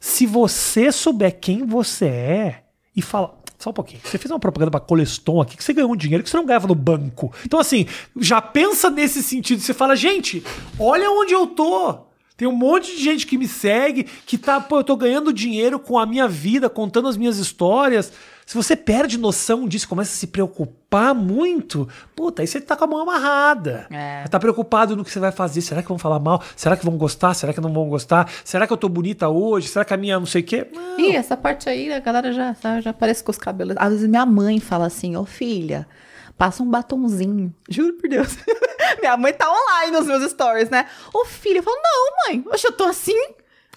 [0.00, 3.38] se você souber quem você é e falar.
[3.58, 4.00] Só um pouquinho.
[4.04, 6.46] Você fez uma propaganda pra Coleston aqui que você ganhou um dinheiro que você não
[6.46, 7.32] ganhava no banco.
[7.44, 7.86] Então, assim,
[8.16, 9.60] já pensa nesse sentido.
[9.60, 10.44] Você fala, gente,
[10.78, 12.06] olha onde eu tô.
[12.36, 15.76] Tem um monte de gente que me segue, que tá, pô, eu tô ganhando dinheiro
[15.76, 18.12] com a minha vida, contando as minhas histórias.
[18.48, 21.86] Se você perde noção disso, começa a se preocupar muito,
[22.16, 23.86] puta, aí você tá com a mão amarrada.
[23.90, 24.26] É.
[24.26, 25.60] Tá preocupado no que você vai fazer.
[25.60, 26.42] Será que vão falar mal?
[26.56, 27.34] Será que vão gostar?
[27.34, 28.26] Será que não vão gostar?
[28.42, 29.68] Será que eu tô bonita hoje?
[29.68, 30.66] Será que a minha não sei o quê?
[30.72, 30.98] Não.
[30.98, 33.76] Ih, essa parte aí, a galera já, já, aparece com os cabelos.
[33.78, 35.86] Às vezes minha mãe fala assim, ô filha,
[36.38, 37.54] passa um batonzinho.
[37.68, 38.34] Juro por Deus.
[38.98, 40.86] minha mãe tá online nos meus stories, né?
[41.12, 43.12] Ô filha, eu falo, não, mãe, hoje eu tô assim.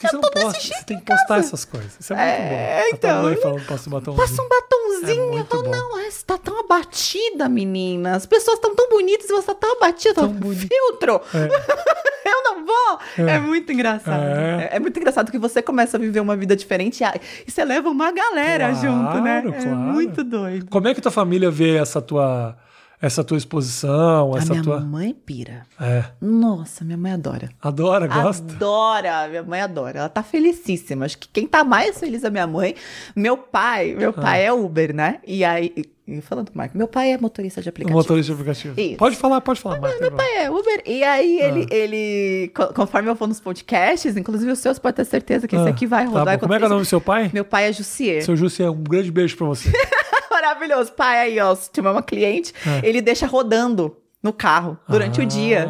[0.02, 1.40] Porque você eu não tô desse posta, você tem em que postar casa.
[1.48, 1.98] essas coisas.
[2.00, 2.82] Isso é muito É, bom.
[2.86, 4.28] A então, mãe eu- falando, passa um batomzinho.
[4.28, 5.38] Passa um batonzinho.
[5.38, 5.70] É eu falo, bom.
[5.72, 8.16] não, é, você tá tão abatida, menina.
[8.16, 10.14] As pessoas estão tão bonitas e você tá tão abatida.
[10.16, 10.68] Tão bonita.
[10.68, 11.22] Filtro.
[12.26, 13.00] eu não vou.
[13.28, 14.22] É, muito engraçado.
[14.24, 14.70] É.
[14.72, 14.76] É.
[14.78, 17.14] é muito engraçado que você começa a viver uma vida diferente e a-
[17.48, 19.38] e você leva uma galera Claro, junto, né?
[19.46, 19.76] É claro.
[19.78, 20.66] muito doido.
[20.70, 22.56] Como é que tua família vê essa tua,
[23.02, 24.34] essa tua exposição?
[24.34, 24.80] A Essa minha tua.
[24.80, 25.64] mãe pira.
[25.80, 26.06] É.
[26.22, 27.50] Nossa, minha mãe adora.
[27.62, 28.54] Adora, gosta?
[28.54, 30.00] Adora, minha mãe adora.
[30.00, 31.06] Ela tá felicíssima.
[31.06, 32.76] Acho que quem tá mais feliz é minha mãe.
[33.16, 34.22] Meu pai, meu Ah.
[34.22, 35.20] pai é Uber, né?
[35.26, 35.74] E aí,
[36.22, 37.98] falando Marco, meu pai é motorista de aplicativo.
[37.98, 38.80] motorista de aplicativo.
[38.80, 38.98] Isso.
[38.98, 39.80] Pode falar, pode falar.
[39.80, 40.84] Marta, Meu pai é Uber.
[40.86, 41.46] E aí, Ah.
[41.48, 45.56] ele, ele, co- conforme eu vou nos podcasts, inclusive os seus, pode ter certeza que
[45.56, 46.36] esse Ah, aqui vai tá rodar.
[46.38, 46.42] bom.
[46.42, 47.32] Como é que é o nome do seu pai?
[47.34, 48.22] Meu pai é Jussier.
[48.24, 49.72] Seu Jussi, um grande beijo pra você.
[50.32, 50.94] Maravilhoso.
[50.94, 52.88] Pai aí, ó, se tiver uma cliente, É.
[52.88, 55.24] ele deixa rodando no carro durante Ah.
[55.24, 55.68] o dia.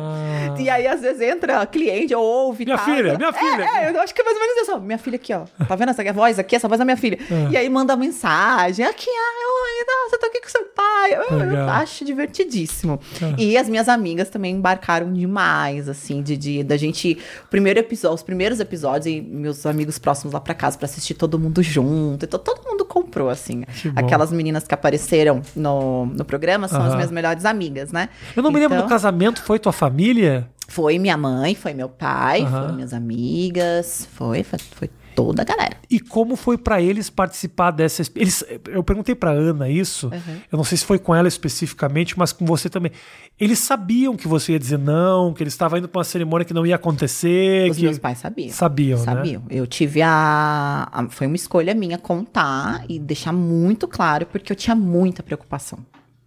[0.64, 2.66] E aí, às vezes, entra cliente ou ouve.
[2.66, 2.86] Minha tá?
[2.86, 3.64] filha, minha É, filha.
[3.64, 4.80] É, eu acho que é mais ou menos isso.
[4.80, 5.46] Minha filha aqui, ó.
[5.66, 6.56] Tá vendo essa voz aqui?
[6.56, 7.18] Essa voz é minha filha.
[7.30, 7.52] É.
[7.52, 8.86] E aí manda mensagem.
[8.86, 11.14] Aqui, ai, oi, nossa, eu tô aqui com seu pai.
[11.14, 13.00] Eu, eu acho divertidíssimo.
[13.22, 13.42] É.
[13.42, 17.18] E as minhas amigas também embarcaram demais, assim, de, de da gente.
[17.50, 21.38] Primeiro episódio, os primeiros episódios, e meus amigos próximos lá pra casa pra assistir todo
[21.40, 22.26] mundo junto.
[22.26, 23.64] Então todo mundo comprou, assim.
[23.96, 28.10] Aquelas meninas que apareceram no, no programa são as minhas melhores amigas, né?
[28.36, 30.50] Eu não me lembro Então- do casamento, foi tua família?
[30.72, 32.62] Foi minha mãe, foi meu pai, Aham.
[32.62, 35.76] foram minhas amigas, foi, foi, foi toda a galera.
[35.90, 38.02] E como foi pra eles participar dessa.
[38.16, 40.08] Eles, eu perguntei pra Ana isso.
[40.08, 40.38] Uhum.
[40.50, 42.94] Eu não sei se foi com ela especificamente, mas com você também.
[43.38, 46.54] Eles sabiam que você ia dizer não, que eles estavam indo pra uma cerimônia que
[46.54, 47.70] não ia acontecer.
[47.70, 47.84] Os que...
[47.84, 48.50] meus pais sabiam.
[48.54, 49.04] Sabiam, né?
[49.04, 49.44] Sabiam.
[49.50, 54.56] Eu tive a, a- Foi uma escolha minha contar e deixar muito claro, porque eu
[54.56, 55.80] tinha muita preocupação.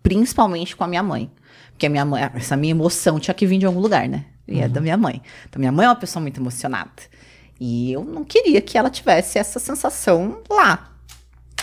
[0.02, 1.30] Principalmente com a minha mãe.
[1.70, 4.26] Porque a minha mãe, essa minha emoção tinha que vir de algum lugar, né?
[4.46, 5.22] E é da minha mãe.
[5.48, 6.90] Então, minha mãe é uma pessoa muito emocionada.
[7.60, 10.90] E eu não queria que ela tivesse essa sensação lá.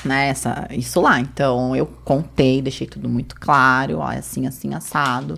[0.04, 1.20] Né, essa, isso lá.
[1.20, 4.00] Então, eu contei, deixei tudo muito claro.
[4.00, 5.38] Ó, é assim, assim, assado.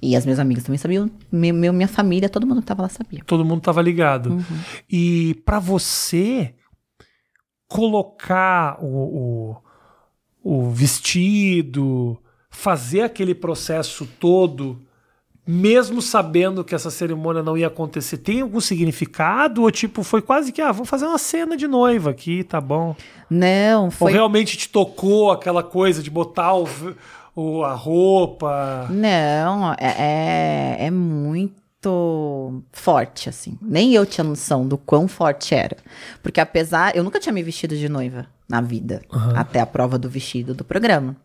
[0.00, 1.10] E as minhas amigas também sabiam.
[1.32, 3.22] Meu, minha família, todo mundo que tava lá sabia.
[3.26, 4.30] Todo mundo tava ligado.
[4.30, 4.44] Uhum.
[4.88, 6.54] E pra você
[7.66, 9.56] colocar o,
[10.44, 12.16] o, o vestido,
[12.48, 14.80] fazer aquele processo todo,
[15.46, 19.62] mesmo sabendo que essa cerimônia não ia acontecer, tem algum significado?
[19.62, 22.96] Ou tipo, foi quase que, ah, vamos fazer uma cena de noiva aqui, tá bom?
[23.30, 24.12] Não, Ou foi.
[24.12, 26.66] realmente te tocou aquela coisa de botar o,
[27.34, 28.86] o- a roupa?
[28.90, 29.76] Não, é,
[30.78, 33.56] é, é muito forte, assim.
[33.62, 35.76] Nem eu tinha noção do quão forte era.
[36.22, 36.96] Porque apesar.
[36.96, 39.02] Eu nunca tinha me vestido de noiva na vida,
[39.34, 41.16] até a prova do vestido do programa.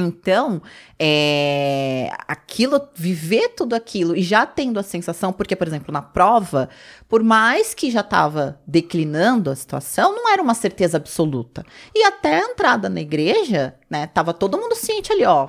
[0.00, 0.62] Então,
[0.98, 6.68] é, aquilo, viver tudo aquilo e já tendo a sensação, porque, por exemplo, na prova,
[7.08, 11.64] por mais que já estava declinando a situação, não era uma certeza absoluta.
[11.94, 15.48] E até a entrada na igreja, né, tava todo mundo ciente ali, ó,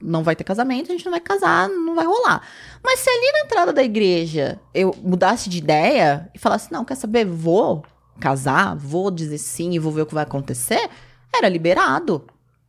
[0.00, 2.42] não vai ter casamento, a gente não vai casar, não vai rolar.
[2.84, 6.96] Mas se ali na entrada da igreja eu mudasse de ideia e falasse, não, quer
[6.96, 7.84] saber, vou
[8.20, 10.88] casar, vou dizer sim e vou ver o que vai acontecer,
[11.34, 12.26] era liberado.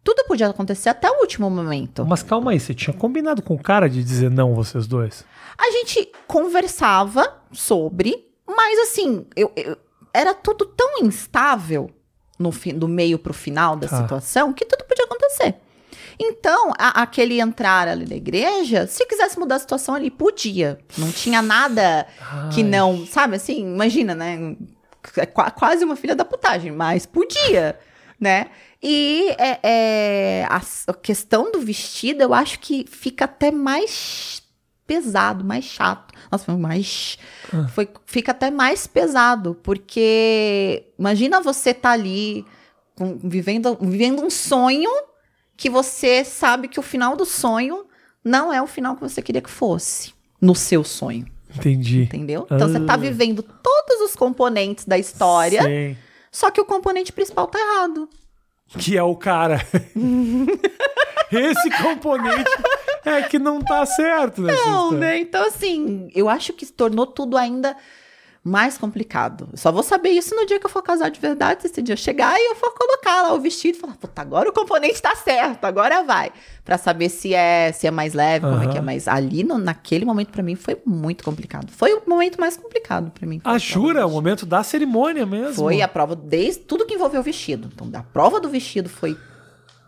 [0.08, 2.06] Tudo podia acontecer até o último momento.
[2.06, 5.26] Mas calma aí, você tinha combinado com o cara de dizer não, vocês dois?
[5.58, 9.76] A gente conversava sobre, mas assim, eu, eu-
[10.14, 11.90] era tudo tão instável
[12.40, 13.98] no fim, do meio pro final da Tá.
[14.02, 15.56] situação que tudo podia acontecer.
[16.18, 20.80] Então, a- aquele entrar ali na igreja, se quisesse mudar a situação ali, podia.
[20.98, 22.08] Não tinha nada
[22.54, 22.70] que Ai.
[22.70, 24.56] não, sabe assim, imagina, né?
[25.18, 27.78] É qua- quase uma filha da putagem, mas podia,
[28.18, 28.48] né?
[28.82, 34.42] E é, é, a, a questão do vestido, eu acho que fica até mais
[34.86, 36.14] pesado, mais chato.
[36.32, 37.18] Nossa, foi mais.
[37.74, 42.46] Foi, fica até mais pesado, porque imagina você tá ali
[42.96, 44.90] com- vivendo, vivendo um sonho
[45.56, 47.86] que você sabe que o final do sonho
[48.24, 51.26] não é o final que você queria que fosse no seu sonho.
[51.56, 52.04] Entendi.
[52.04, 52.46] Entendeu?
[52.46, 52.98] Então você tá Ah.
[52.98, 55.98] vivendo todos os componentes da história, Sei.
[56.32, 58.08] só que o componente principal tá errado.
[58.70, 59.62] Que é o cara.
[61.32, 62.50] Esse componente
[63.06, 64.98] é que não tá certo nessa Não, história.
[64.98, 65.20] né?
[65.20, 67.76] Então, assim, eu acho que se tornou tudo ainda
[68.48, 69.50] mais complicado.
[69.52, 71.96] Eu só vou saber isso no dia que eu for casar de verdade, esse dia
[71.98, 75.16] chegar e eu for colocar lá o vestido e falar, puta, agora o componente tá
[75.16, 76.32] certo, agora vai.
[76.64, 78.82] Pra saber se é, se é mais leve, como é que é.
[78.82, 81.70] Mas ali, no- naquele momento, pra mim, foi muito complicado.
[81.72, 83.42] Foi o momento mais complicado pra mim.
[83.44, 84.06] Ah, a jura?
[84.08, 85.54] O momento da cerimônia mesmo.
[85.56, 87.70] Foi a prova, desde tudo que envolveu o vestido.
[87.74, 89.18] Então, a prova do vestido foi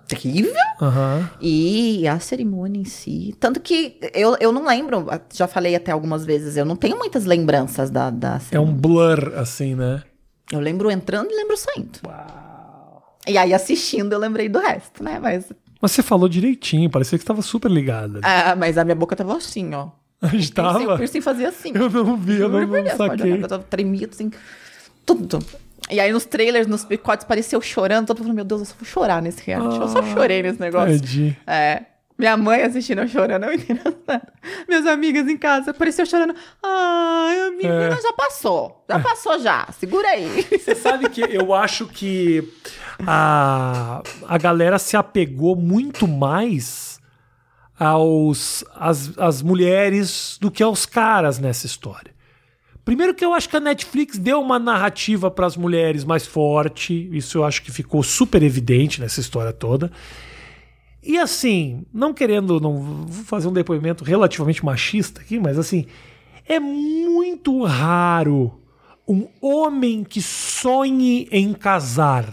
[0.09, 1.29] terrível Aham.
[1.39, 3.35] e a cerimônia em si.
[3.39, 7.25] Tanto que eu, eu não lembro, já falei até algumas vezes, eu não tenho muitas
[7.25, 10.03] lembranças da, da É um blur, assim, né?
[10.51, 11.99] Eu lembro entrando e lembro saindo.
[13.27, 15.19] E aí, assistindo, eu lembrei do resto, né?
[15.19, 15.45] Mas,
[15.81, 18.19] Mas você falou direitinho, parecia que estava super ligada.
[18.23, 19.89] ah, mas a minha boca tava assim, ó.
[20.21, 20.97] A gente O tava.
[20.97, 21.71] piercing fazia assim.
[21.73, 23.31] Eu não vi, eu não, não saquei.
[23.33, 24.29] olhar, Eu tava tremido, assim,
[25.05, 25.39] tudo.
[25.89, 28.07] E aí, nos trailers, nos picotes, parecia eu chorando.
[28.07, 29.79] Todo mundo falando, meu Deus, eu só vou chorar nesse reality.
[29.79, 30.99] eu só Ah, chorei nesse negócio.
[31.47, 31.83] É.
[32.17, 34.21] Minha mãe assistindo eu chorando, eu entendo nada.
[34.67, 36.35] Minhas amigas em casa, parecia eu chorando.
[36.61, 37.89] Ai, amiga, É.
[37.91, 38.83] não, já passou.
[38.89, 39.67] Já passou já.
[39.79, 40.45] Segura aí.
[40.51, 42.43] Você sabe que eu acho que
[43.07, 46.99] a, a galera se apegou muito mais
[47.79, 52.11] aos as, as mulheres do que aos caras nessa história.
[52.89, 57.07] Primeiro que eu acho que a Netflix deu uma narrativa para as mulheres mais forte,
[57.15, 59.91] isso eu acho que ficou super evidente nessa história toda.
[61.03, 65.85] E assim, não querendo, não vou fazer um depoimento relativamente machista aqui, mas assim,
[66.47, 68.59] é muito raro
[69.07, 72.25] um homem que sonhe em casar.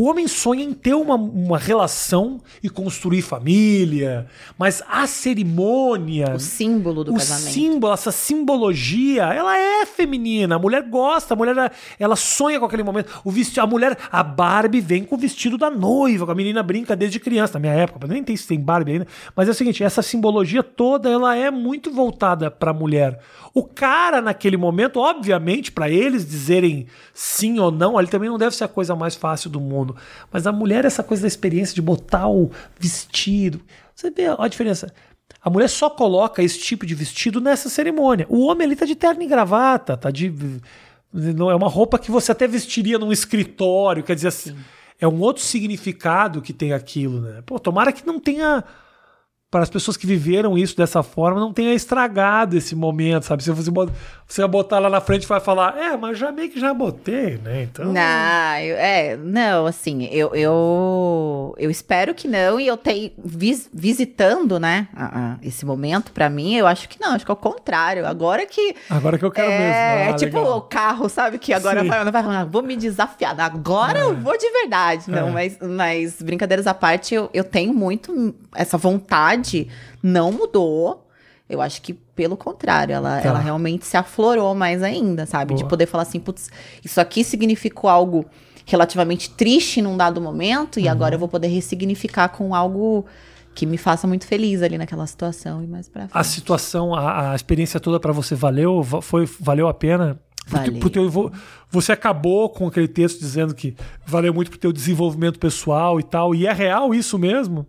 [0.00, 6.38] O homem sonha em ter uma, uma relação e construir família, mas a cerimônia, O
[6.38, 7.52] símbolo do o casamento.
[7.52, 10.54] símbolo, essa simbologia, ela é feminina.
[10.54, 13.20] A mulher gosta, a mulher ela sonha com aquele momento.
[13.24, 16.62] O vestido, a mulher, a Barbie vem com o vestido da noiva, com a menina
[16.62, 19.54] brinca desde criança, na minha época, nem sei se tem Barbie ainda, mas é o
[19.54, 23.18] seguinte, essa simbologia toda, ela é muito voltada para a mulher.
[23.52, 28.54] O cara naquele momento, obviamente, para eles dizerem sim ou não, ele também não deve
[28.54, 29.87] ser a coisa mais fácil do mundo.
[30.32, 33.60] Mas a mulher, essa coisa da experiência de botar o vestido.
[33.94, 34.92] Você vê a diferença.
[35.42, 38.26] A mulher só coloca esse tipo de vestido nessa cerimônia.
[38.28, 40.32] O homem ali tá de terno e gravata, tá de.
[41.12, 44.56] Não é uma roupa que você até vestiria num escritório, quer dizer assim.
[45.00, 47.42] É um outro significado que tem aquilo, né?
[47.46, 48.64] Pô, tomara que não tenha.
[49.50, 53.42] Para as pessoas que viveram isso dessa forma, não tenha estragado esse momento, sabe?
[53.42, 53.90] Se você, bot-
[54.26, 57.38] você botar lá na frente e vai falar, é, mas já meio que já botei,
[57.38, 57.62] né?
[57.62, 57.86] Então.
[57.86, 63.70] Não, eu- é, não, assim, eu, eu, eu espero que não, e eu tenho, vis-
[63.72, 67.34] visitando, né, a- a- esse momento, pra mim, eu acho que não, acho que é
[67.34, 69.72] o contrário, agora que Agora que eu quero é, mesmo.
[69.74, 70.58] é Ah, tipo legal.
[70.58, 71.88] o carro, sabe, que agora Sim.
[71.88, 75.32] vai, vai, vai, vou me desafiar, agora eu vou de verdade, não, É.
[75.32, 79.37] mas, mas brincadeiras à parte, eu, eu tenho muito, essa vontade
[80.02, 81.06] não mudou,
[81.48, 83.28] eu acho que pelo contrário, ela, Tá.
[83.28, 85.54] ela realmente se aflorou mais ainda, sabe?
[85.54, 85.70] De Boa.
[85.70, 86.50] poder falar assim, putz,
[86.84, 88.26] isso aqui significou algo
[88.66, 90.82] relativamente triste num dado momento, Uhum.
[90.84, 93.06] e agora eu vou poder ressignificar com algo
[93.54, 97.34] que me faça muito feliz ali naquela situação e mais pra A situação, a, a
[97.34, 98.82] experiência toda pra você valeu?
[98.82, 100.18] Va- Foi, valeu a pena?
[100.46, 100.78] Valeu.
[100.80, 101.30] pro teu
[101.70, 103.76] você acabou com aquele texto dizendo que
[104.06, 106.34] valeu muito pro teu desenvolvimento pessoal e tal.
[106.34, 107.66] E é real isso mesmo?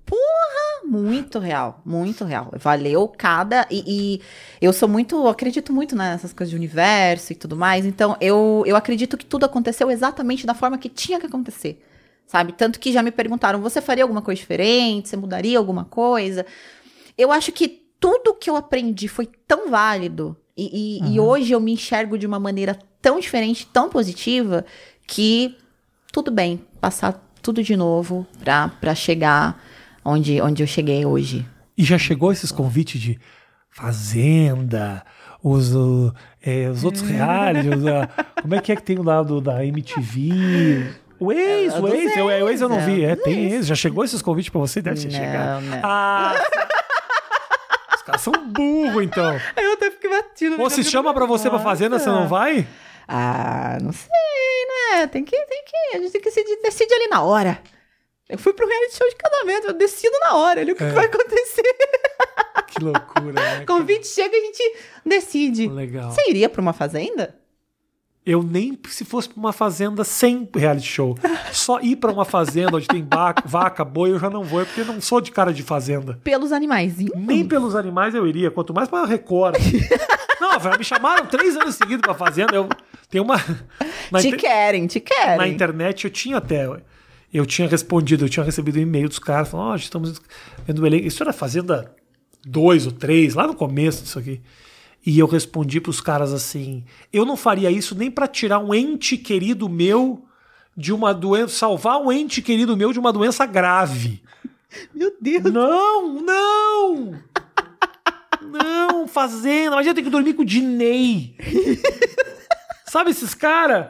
[0.84, 2.52] Muito real, muito real.
[2.58, 3.68] Valeu cada.
[3.70, 4.22] E, e
[4.62, 5.28] eu sou muito.
[5.28, 7.86] acredito muito nessas coisas de universo e tudo mais.
[7.86, 11.84] Então, eu, eu acredito que tudo aconteceu exatamente da forma que tinha que acontecer.
[12.26, 12.54] Sabe?
[12.54, 15.10] Tanto que já me perguntaram: você faria alguma coisa diferente?
[15.10, 16.46] Você mudaria alguma coisa?
[17.18, 17.68] Eu acho que
[18.00, 20.36] tudo que eu aprendi foi tão válido.
[20.56, 24.66] E, e- e hoje eu me enxergo de uma maneira tão diferente, tão positiva,
[25.08, 25.56] que
[26.12, 29.62] tudo bem passar tudo de novo pra, pra chegar
[30.04, 31.46] onde, onde eu cheguei hoje.
[31.78, 33.20] E já chegou esses convites de
[33.70, 35.04] Fazenda,
[35.44, 35.72] os,
[36.42, 38.08] é, os outros realities, a-
[38.42, 40.92] como é que é que tem o lado da MTV?
[41.20, 43.04] O ex, É, o ex, eu, é, o ex eu não vi.
[43.04, 43.66] é, É, tem ex.
[43.68, 44.82] Já chegou esses convites pra você?
[44.82, 45.64] Deve ter chegado.
[45.84, 46.34] Ah,
[47.96, 49.40] os caras são burros, então.
[49.58, 50.62] Eu até fiquei batido.
[50.62, 52.66] Ou se chama pra você pra Fazenda, você não vai?
[53.08, 54.10] Ah, não sei,
[54.98, 55.08] né?
[55.08, 57.60] Tem que, tem que, a gente tem que decidir, decide ali na hora.
[58.30, 60.90] Eu fui pro reality show de casamento, eu decido na hora ali o que, É.
[60.90, 61.64] que vai acontecer.
[62.68, 63.66] Que loucura, né?
[63.66, 65.68] Convite chega e a gente decide.
[65.68, 66.12] Legal.
[66.12, 67.36] Você iria pra uma fazenda?
[68.24, 71.18] Eu nem se fosse pra uma fazenda sem reality show.
[71.52, 74.82] Só ir pra uma fazenda onde tem vaca, vaca, boi, eu já não vou, porque
[74.82, 76.20] eu não sou de cara de fazenda.
[76.24, 77.14] Pelos animaizinhos?
[77.18, 79.56] Nem pelos animais eu iria, quanto mais pra Record.
[80.40, 82.56] não, velho, me chamaram três anos seguidos pra fazenda.
[82.56, 82.70] Eu
[83.10, 83.40] tenho uma.
[83.40, 85.38] Te inter- querem, te querem.
[85.38, 86.68] na internet eu tinha até.
[87.34, 90.20] Eu tinha respondido, eu tinha recebido um e-mail dos caras falando, ó, estamos
[90.66, 91.06] vendo o elenco.
[91.06, 91.96] Isso era Fazenda
[92.46, 94.42] 2 ou 3, lá no começo disso aqui.
[95.06, 99.18] E eu respondi pros caras assim: eu não faria isso nem pra tirar um ente
[99.18, 100.26] querido meu
[100.76, 104.22] de uma doença, salvar um ente querido meu de uma doença grave.
[104.94, 105.52] Meu Deus.
[105.52, 107.20] Não, não!
[108.40, 109.74] Não, fazenda.
[109.74, 111.36] Imagina eu ter que dormir com o Dinei.
[112.86, 113.88] Sabe esses caras?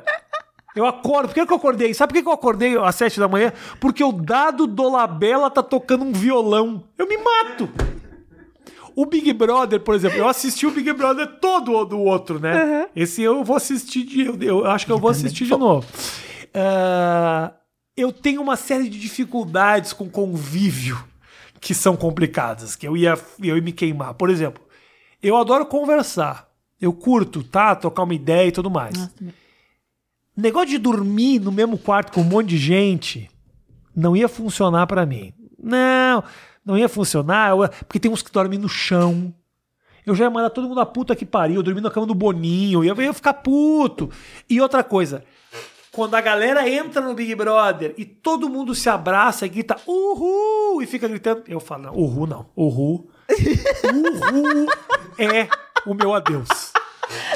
[0.76, 1.28] Eu acordo.
[1.30, 1.94] Por que, que eu acordei?
[1.94, 3.52] Sabe por que, que eu acordei às sete da manhã?
[3.80, 6.84] Porque o dado do Labela tá tocando um violão.
[6.98, 7.70] Eu me mato.
[8.96, 12.88] O Big Brother, por exemplo, eu assisti o Big Brother todo do outro, né?
[12.96, 14.26] Esse eu vou assistir de.
[14.26, 15.88] Eu, eu acho que eu vou assistir de novo.
[16.54, 17.54] Ah,
[17.96, 21.02] eu tenho uma série de dificuldades com convívio
[21.62, 24.14] que são complicadas, que eu ia, eu ia me queimar.
[24.14, 24.64] Por exemplo,
[25.22, 26.48] eu adoro conversar.
[26.82, 27.76] Eu curto, tá?
[27.76, 29.10] Trocar uma ideia e tudo mais.
[30.40, 33.30] Negócio de dormir no mesmo quarto com um monte de gente
[33.94, 35.34] não ia funcionar pra mim.
[35.62, 36.24] Não,
[36.66, 39.34] não ia funcionar, porque tem uns que dormem no chão.
[40.06, 42.84] Eu já ia mandar todo mundo a puta que pariu, dormir na cama do Boninho,
[42.86, 44.10] eu ia ficar puto.
[44.50, 45.26] E outra coisa,
[45.92, 50.82] quando a galera entra no Big Brother e todo mundo se abraça e grita uhul
[50.82, 53.12] e fica gritando, eu falo, não, uhul não, uhul.
[53.84, 54.68] Uhul
[55.20, 55.50] é
[55.86, 56.72] o meu adeus.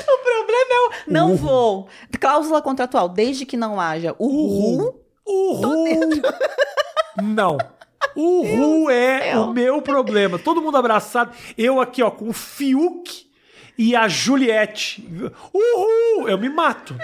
[0.07, 0.23] O
[0.65, 1.37] problema é o não Uhul.
[1.37, 1.87] vou.
[2.19, 4.99] Cláusula contratual, desde que não haja o uhul.
[5.25, 6.21] Uhul.
[7.21, 7.57] Não.
[8.15, 9.41] Uhul é céu.
[9.43, 10.37] o meu problema.
[10.37, 11.31] Todo mundo abraçado.
[11.57, 13.25] Eu aqui, ó, com o Fiuk
[13.77, 15.07] e a Juliette.
[15.53, 16.27] Uhul!
[16.29, 16.95] Eu me mato.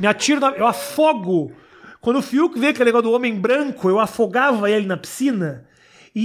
[0.00, 1.52] Me atiro, na- eu afogo.
[2.00, 5.66] Quando o Fiuk vê aquele negócio do homem branco, eu afogava ele na piscina.
[6.14, 6.24] E,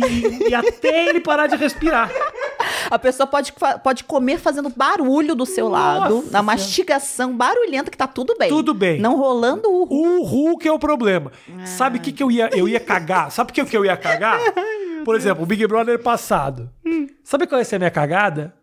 [0.50, 2.12] e até ele parar de respirar.
[2.90, 7.98] A pessoa pode, pode comer fazendo barulho do seu Nossa lado, na mastigação barulhenta, que
[7.98, 8.50] tá tudo bem.
[8.50, 9.00] Tudo bem.
[9.00, 10.22] Não rolando o uhul.
[10.22, 11.32] O Hulk é o problema.
[11.66, 13.32] Sabe o que, que eu ia, eu ia cagar?
[13.32, 14.40] Sabe o que, que eu ia cagar?
[15.06, 16.70] Por exemplo, o Big Brother passado.
[17.24, 18.54] Sabe qual ia ser a minha cagada?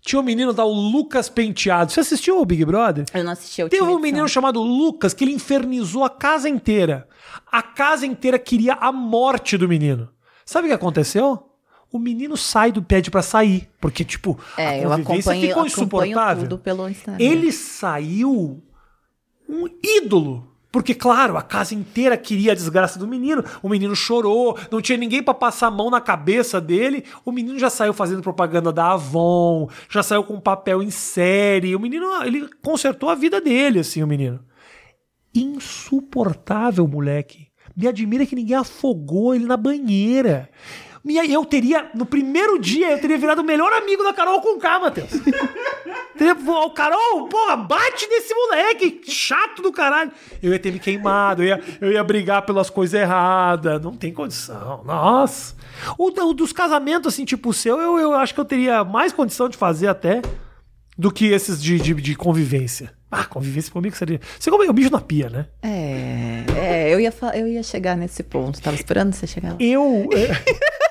[0.00, 1.90] Tinha um menino da o Lucas Penteado.
[1.90, 3.04] Você assistiu ao Big Brother?
[3.12, 7.08] Eu não assisti a Teve um menino chamado Lucas que ele infernizou a casa inteira.
[7.50, 10.08] A casa inteira queria a morte do menino.
[10.44, 11.50] Sabe o que aconteceu?
[11.92, 15.66] O menino sai do pede pra sair, porque tipo, É, a eu convivência acompanho, ficou
[15.66, 16.46] insuportável.
[17.18, 18.62] Ele saiu
[19.48, 20.52] um ídolo.
[20.70, 23.42] Porque, claro, a casa inteira queria a desgraça do menino.
[23.62, 27.02] O menino chorou, não tinha ninguém pra passar a mão na cabeça dele.
[27.24, 31.74] O menino já saiu fazendo propaganda da Avon, já saiu com papel em série.
[31.74, 34.40] O menino, ele consertou a vida dele, assim, o menino.
[35.34, 37.46] Insuportável, moleque.
[37.74, 40.50] Me admira que ninguém afogou ele na banheira.
[41.08, 44.40] E aí eu teria, no primeiro dia, eu teria virado o melhor amigo da Carol
[44.40, 45.10] com K, Matheus.
[46.18, 50.10] Teria- Ô, Carol, porra, bate nesse moleque, chato do caralho.
[50.42, 53.80] Eu ia ter me queimado, eu ia, eu ia brigar pelas coisas erradas.
[53.80, 55.54] Não tem condição, nossa.
[55.96, 59.12] O, o dos casamentos, assim, tipo o seu, eu, eu acho que eu teria mais
[59.12, 60.22] condição de fazer até
[60.98, 62.92] do que esses de, de, de convivência.
[63.10, 64.20] Ah, convivência comigo seria.
[64.40, 65.46] Você come o bicho na pia, né?
[65.62, 68.60] É, é eu, ia eu ia chegar nesse ponto.
[68.60, 69.56] Tava esperando você chegar lá.
[69.60, 70.08] Eu.
[70.12, 70.26] é,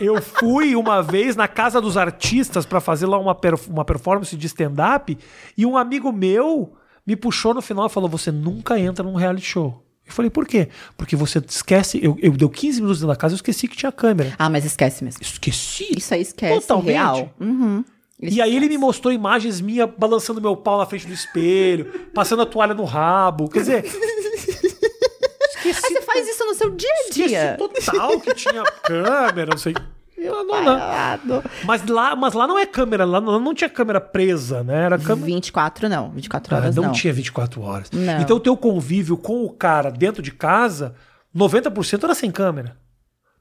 [0.00, 3.36] Eu fui uma vez na casa dos artistas pra fazer lá uma,
[3.68, 5.16] uma performance de stand-up
[5.56, 6.72] e um amigo meu
[7.06, 9.82] me puxou no final e falou: Você nunca entra num reality show.
[10.06, 10.68] Eu falei: Por quê?
[10.96, 12.00] Porque você esquece.
[12.02, 14.34] Eu, eu deu 15 minutos dentro da casa e eu esqueci que tinha câmera.
[14.38, 15.22] Ah, mas esquece mesmo.
[15.22, 15.96] Esqueci.
[15.96, 16.92] Isso aí esquece, Totalmente.
[16.92, 17.30] real.
[17.40, 17.84] Uhum.
[18.20, 22.42] E aí ele me mostrou imagens minhas balançando meu pau na frente do espelho, passando
[22.42, 23.48] a toalha no rabo.
[23.48, 23.84] Quer dizer.
[23.84, 27.56] Esqueci Mas você faz isso no seu dia a dia.
[27.58, 29.74] Esqueci total que tinha câmera, não sei.
[30.16, 30.78] Não, não.
[30.78, 31.44] Parado.
[31.64, 34.84] Mas lá, mas lá não é câmera, lá não, não tinha câmera presa, né?
[34.84, 35.26] Era câmera.
[35.26, 36.92] 24 não, 24 Ah, horas não, não.
[36.92, 37.90] tinha 24 horas.
[37.90, 38.20] Não.
[38.20, 40.94] Então o teu convívio com o cara dentro de casa,
[41.36, 42.76] 90% era sem câmera.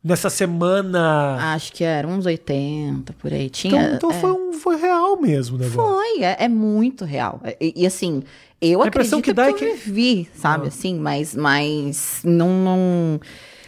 [0.03, 1.53] Nessa semana.
[1.53, 3.45] Acho que era uns 80 por aí.
[3.45, 3.93] então Tinha.
[3.93, 4.13] então é.
[4.15, 5.79] foi, um, foi real mesmo o negócio.
[5.95, 7.39] Foi, é, é muito real.
[7.61, 8.21] E, e, assim,
[8.63, 10.67] eu A impressão acredito que dá é eu que- vivi, sabe, Ah.
[10.69, 13.19] assim, mas, mas não, não...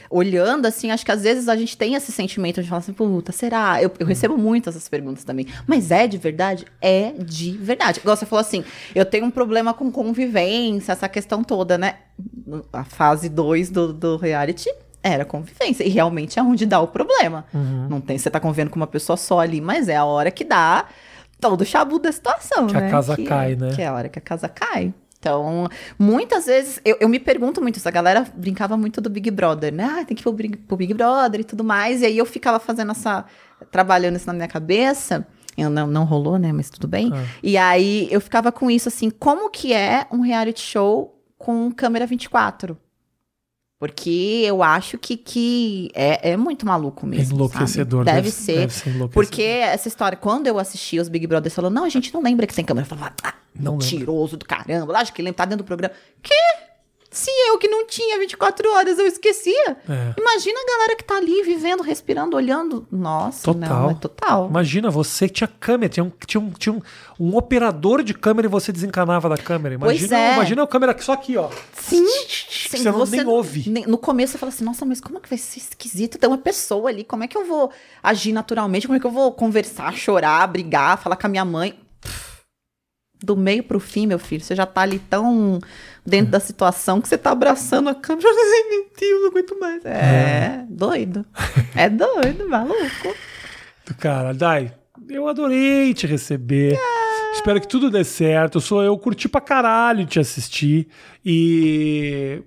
[0.09, 3.31] Olhando, assim, acho que às vezes a gente tem esse sentimento de falar assim, puta,
[3.31, 3.81] será?
[3.81, 5.47] Eu, eu recebo muito essas perguntas também.
[5.67, 6.65] Mas é de verdade?
[6.79, 7.99] É de verdade.
[7.99, 11.95] Igual você falou assim, eu tenho um problema com convivência, essa questão toda, né?
[12.71, 14.69] A fase 2 do, do reality
[15.01, 15.83] era convivência.
[15.83, 17.43] E realmente é onde dá o problema.
[17.53, 17.87] Uhum.
[17.89, 20.45] Não tem, você tá convivendo com uma pessoa só ali, mas é a hora que
[20.45, 20.85] dá
[21.39, 22.89] todo o chabu da situação, Que a né?
[22.91, 23.71] casa Que cai, né?
[23.75, 24.93] Que é a hora que a casa cai.
[25.19, 25.67] Então,
[25.97, 27.87] muitas vezes, eu, eu me pergunto muito isso.
[27.87, 29.83] A galera brincava muito do Big Brother, né?
[30.01, 32.01] Ah, tem que ir pro, Big- pro Big Brother e tudo mais.
[32.01, 33.25] E aí eu ficava fazendo essa.
[33.71, 35.25] trabalhando isso na minha cabeça.
[35.57, 36.51] Eu não, não rolou, né?
[36.51, 37.11] Mas tudo bem.
[37.13, 37.23] Ah.
[37.41, 42.05] E aí eu ficava com isso assim: como que é um reality show com câmera
[42.05, 42.77] 24?
[43.77, 47.35] Porque eu acho que, que é, é muito maluco mesmo.
[47.35, 48.05] Enlouquecedor.
[48.05, 48.59] Deve, deve- ser.
[48.59, 49.09] deve ser enlouquecedor.
[49.09, 52.47] Porque essa história, quando eu assisti os Big Brothers falando, não, a gente não lembra
[52.47, 52.85] que tem câmera.
[52.85, 54.93] Eu falava, ah, Não mentiroso do caramba.
[54.93, 55.93] Lógico que lembra, tá dentro do programa.
[56.23, 56.33] Que?
[57.11, 59.77] Se eu que não tinha 24 horas, eu esquecia.
[59.87, 60.13] É.
[60.19, 62.85] Imagina a galera que tá ali vivendo, respirando, olhando.
[62.91, 63.69] Nossa, Total.
[63.69, 64.47] não, é total.
[64.49, 66.81] Imagina, você que tinha câmera, tinha, um, tinha, um, tinha um,
[67.17, 69.79] um operador de câmera e você desencanava da câmera.
[69.79, 70.33] Pois Imagina, é.
[70.33, 71.49] imagina a câmera só aqui, ó.
[71.73, 72.05] Sim,
[72.69, 73.69] Você não- nem ouve.
[73.69, 76.27] nem- No começo você fala assim, nossa, mas como é que vai ser esquisito ter
[76.27, 77.03] uma pessoa ali?
[77.03, 77.71] Como é que eu vou
[78.03, 78.87] agir naturalmente?
[78.87, 81.79] Como é que eu vou conversar, chorar, brigar, falar com a minha mãe?
[83.23, 85.59] Do meio pro fim, meu filho, você já tá ali tão
[86.05, 88.27] dentro da situação que você tá abraçando a câmera.
[88.69, 89.85] Meu Deus, não aguento mais.
[89.85, 91.25] É, doido.
[91.75, 93.15] É doido, maluco.
[93.99, 94.73] Cara, Dai,
[95.09, 96.77] eu adorei te receber.
[97.33, 98.55] Espero que tudo dê certo.
[98.57, 100.87] Eu sou eu curti pra caralho te assistir
[101.25, 102.43] e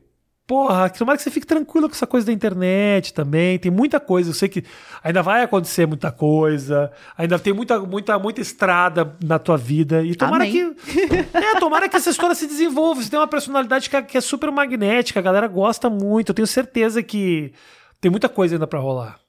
[0.48, 3.58] porra, tomara que você fique tranquilo com essa coisa da internet também.
[3.58, 4.64] Tem muita coisa, eu sei que
[5.04, 10.16] ainda vai acontecer muita coisa, ainda tem muita muita muita estrada na tua vida e
[10.16, 10.74] tomara Amém.
[10.74, 13.02] que é, tomara que essa história se desenvolva.
[13.02, 16.30] Você tem uma personalidade que é, que é super magnética, a galera gosta muito.
[16.30, 17.52] Eu tenho certeza que
[18.00, 19.20] tem muita coisa ainda pra rolar.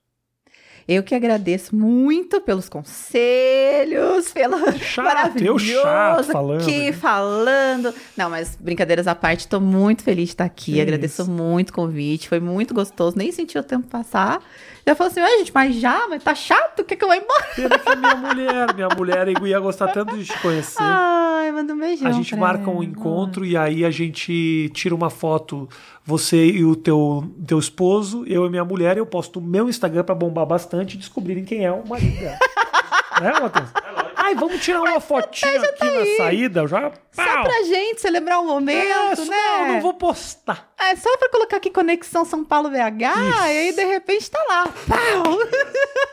[0.91, 6.91] Eu que agradeço muito pelos conselhos, pela Chato, maravilhoso eu chato falando, aqui né?
[6.93, 7.93] falando.
[8.17, 10.81] Não, mas brincadeiras à parte, tô muito feliz de estar aqui.
[10.81, 11.31] Agradeço isso.
[11.31, 14.41] muito o convite, foi muito gostoso, nem senti o tempo passar.
[14.85, 17.45] Já falou assim, ué, gente, mas já, mas tá chato, quer que eu vá embora?
[17.55, 18.73] Pena que é minha mulher.
[18.75, 20.81] Minha mulher ia gostar tanto de te conhecer.
[20.81, 22.07] Ai, manda um beijão.
[22.07, 25.67] a gente marca um encontro e aí a gente tira uma foto,
[26.03, 29.69] você e o teu, teu esposo, eu e minha mulher, e eu posto no meu
[29.69, 32.37] Instagram pra bombar bastante e descobrirem quem é o marido dela.
[33.21, 33.69] né, Matheus?
[34.15, 36.91] Ai, vamos tirar uma fotinha aqui na saída, já.
[37.11, 37.43] Só Pau!
[37.43, 39.37] pra gente celebrar o momento, É, só- né?
[39.37, 40.69] Não, não vou postar.
[40.79, 43.05] É só pra colocar aqui Conexão São Paulo BH, e
[43.39, 44.67] aí de repente tá lá.
[44.87, 45.39] Pau!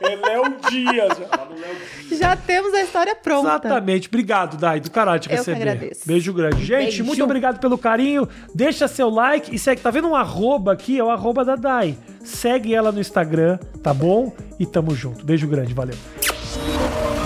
[0.03, 1.19] É Léo Dias.
[2.19, 2.37] já.
[2.37, 3.49] Temos a história pronta.
[3.67, 4.09] Exatamente.
[4.09, 5.57] Obrigado, Dai, do caralho te Eu que receber.
[5.69, 6.03] agradeço.
[6.07, 6.65] Beijo grande.
[6.65, 7.05] Gente, Beijo.
[7.05, 8.29] muito obrigado pelo carinho.
[8.55, 9.81] Deixa seu like e segue.
[9.81, 10.99] Tá vendo um arroba aqui?
[10.99, 11.97] É o arroba da Dai.
[12.25, 14.33] Segue ela no Instagram, tá bom?
[14.61, 15.25] E tamo junto.
[15.25, 15.97] Beijo grande, valeu.
[16.57, 17.26] Podcast.